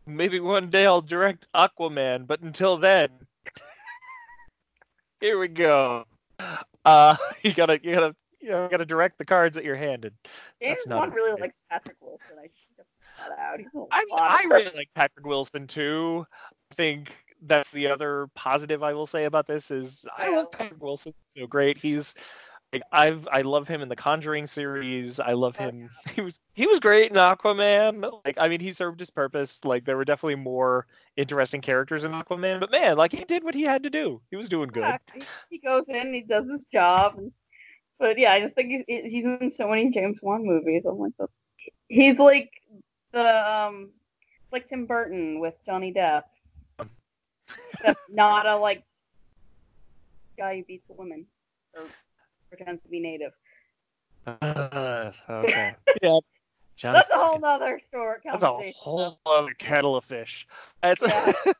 [0.06, 3.08] maybe one day I'll direct Aquaman, but until then,
[5.20, 6.04] here we go.
[6.84, 10.14] Uh, you gotta, you gotta, you know, gotta direct the cards that you're handed.
[10.60, 12.36] James That's not really likes Patrick Wilson.
[12.38, 12.86] I should have
[13.16, 13.58] put that out.
[13.58, 16.26] He's a I I really like Patrick Wilson too.
[16.70, 17.12] I think
[17.46, 21.46] that's the other positive I will say about this is I love Patrick Wilson so
[21.46, 21.78] great.
[21.78, 22.14] He's
[22.72, 25.20] like I've I love him in the Conjuring series.
[25.20, 25.90] I love Oh, him.
[26.14, 28.20] He was he was great in Aquaman.
[28.24, 29.64] Like I mean, he served his purpose.
[29.64, 30.86] Like there were definitely more
[31.16, 34.20] interesting characters in Aquaman, but man, like he did what he had to do.
[34.30, 34.82] He was doing good.
[34.82, 37.14] Yeah, he, he goes in, he does his job.
[37.18, 37.32] And,
[37.98, 40.84] but yeah, I just think he's, he's in so many James Wan movies.
[40.84, 41.12] I'm like,
[41.88, 42.50] he's like
[43.12, 43.90] the um,
[44.50, 46.24] like Tim Burton with Johnny Depp.
[48.08, 48.82] Not a like
[50.36, 51.26] guy who beats a woman
[51.74, 51.82] or
[52.56, 53.32] pretends to be native.
[54.26, 55.74] Uh, okay.
[56.02, 56.18] yeah.
[56.76, 58.18] Johnny That's a whole fucking- nother story.
[58.24, 60.46] That's a whole other kettle of fish.
[60.82, 61.32] That's Yeah.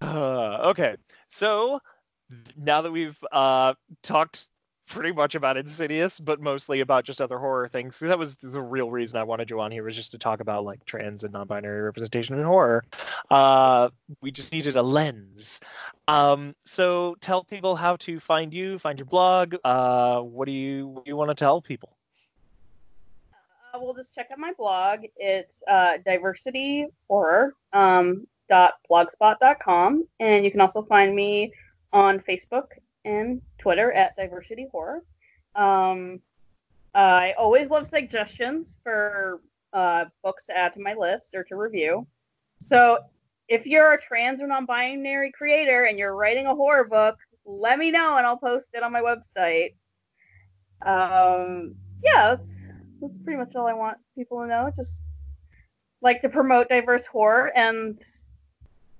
[0.00, 0.94] Uh, okay.
[1.28, 1.80] So
[2.56, 3.74] now that we've uh,
[4.04, 4.46] talked
[4.88, 8.90] pretty much about Insidious, but mostly about just other horror things, that was the real
[8.90, 11.82] reason I wanted you on here was just to talk about like trans and non-binary
[11.82, 12.84] representation in horror.
[13.30, 15.60] Uh, we just needed a lens.
[16.08, 19.54] Um, so tell people how to find you, find your blog.
[19.62, 21.96] Uh, what do you what do you want to tell people?
[23.74, 25.00] Uh, well, just check out my blog.
[25.16, 31.52] It's uh, diversity horror um, blogspot.com, and you can also find me
[31.92, 32.68] on Facebook
[33.04, 35.02] and Twitter at diversity horror.
[35.54, 36.20] Um,
[36.94, 39.40] I always love suggestions for
[39.72, 42.06] uh, books to add to my list or to review.
[42.60, 42.98] So
[43.48, 47.90] if you're a trans or non-binary creator and you're writing a horror book, let me
[47.90, 49.74] know and I'll post it on my website.
[50.84, 52.48] Um, yeah, that's
[53.00, 54.70] that's pretty much all I want people to know.
[54.76, 55.02] Just
[56.02, 58.00] like to promote diverse horror and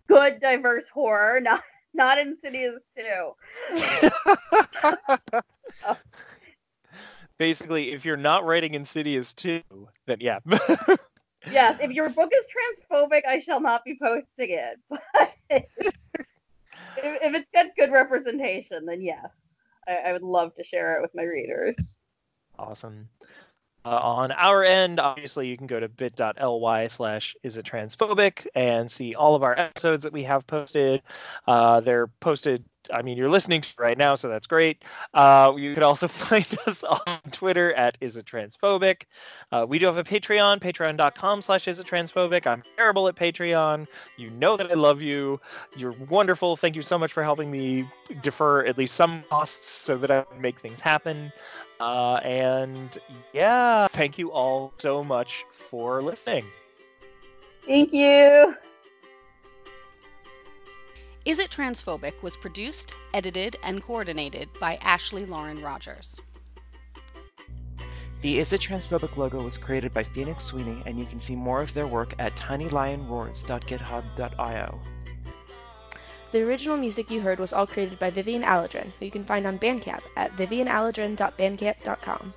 [0.09, 1.63] good diverse horror, not
[1.95, 3.33] not Insidious too.
[7.39, 9.63] Basically, if you're not writing Insidious 2,
[10.07, 10.41] then yeah.
[11.51, 14.79] Yes, if your book is transphobic, I shall not be posting it.
[15.49, 19.29] But if, if it's got good representation, then yes,
[19.87, 21.99] I, I would love to share it with my readers.
[22.59, 23.09] Awesome.
[23.89, 27.57] Uh, on our end, obviously, you can go to bit.ly slash is
[28.55, 31.01] and see all of our episodes that we have posted.
[31.47, 32.63] Uh, they're posted,
[32.93, 34.83] I mean, you're listening to right now, so that's great.
[35.15, 39.03] Uh, you can also find us on Twitter at is it transphobic.
[39.53, 42.47] Uh, we do have a Patreon, patreon.com slash is it transphobic.
[42.47, 43.87] I'm terrible at Patreon.
[44.17, 45.41] You know that I love you.
[45.77, 46.57] You're wonderful.
[46.57, 47.89] Thank you so much for helping me
[48.23, 51.33] defer at least some costs so that I can make things happen.
[51.81, 52.99] Uh, and
[53.33, 56.45] yeah, thank you all so much for listening.
[57.63, 58.57] Thank you.
[61.29, 66.19] Is It Transphobic was produced, edited, and coordinated by Ashley Lauren Rogers.
[68.23, 71.61] The Is It Transphobic logo was created by Phoenix Sweeney, and you can see more
[71.61, 74.81] of their work at tinylionroars.github.io.
[76.31, 79.47] The original music you heard was all created by Vivian Aladrin, who you can find
[79.47, 82.33] on Bandcamp at vivianaladrin.bandcamp.com.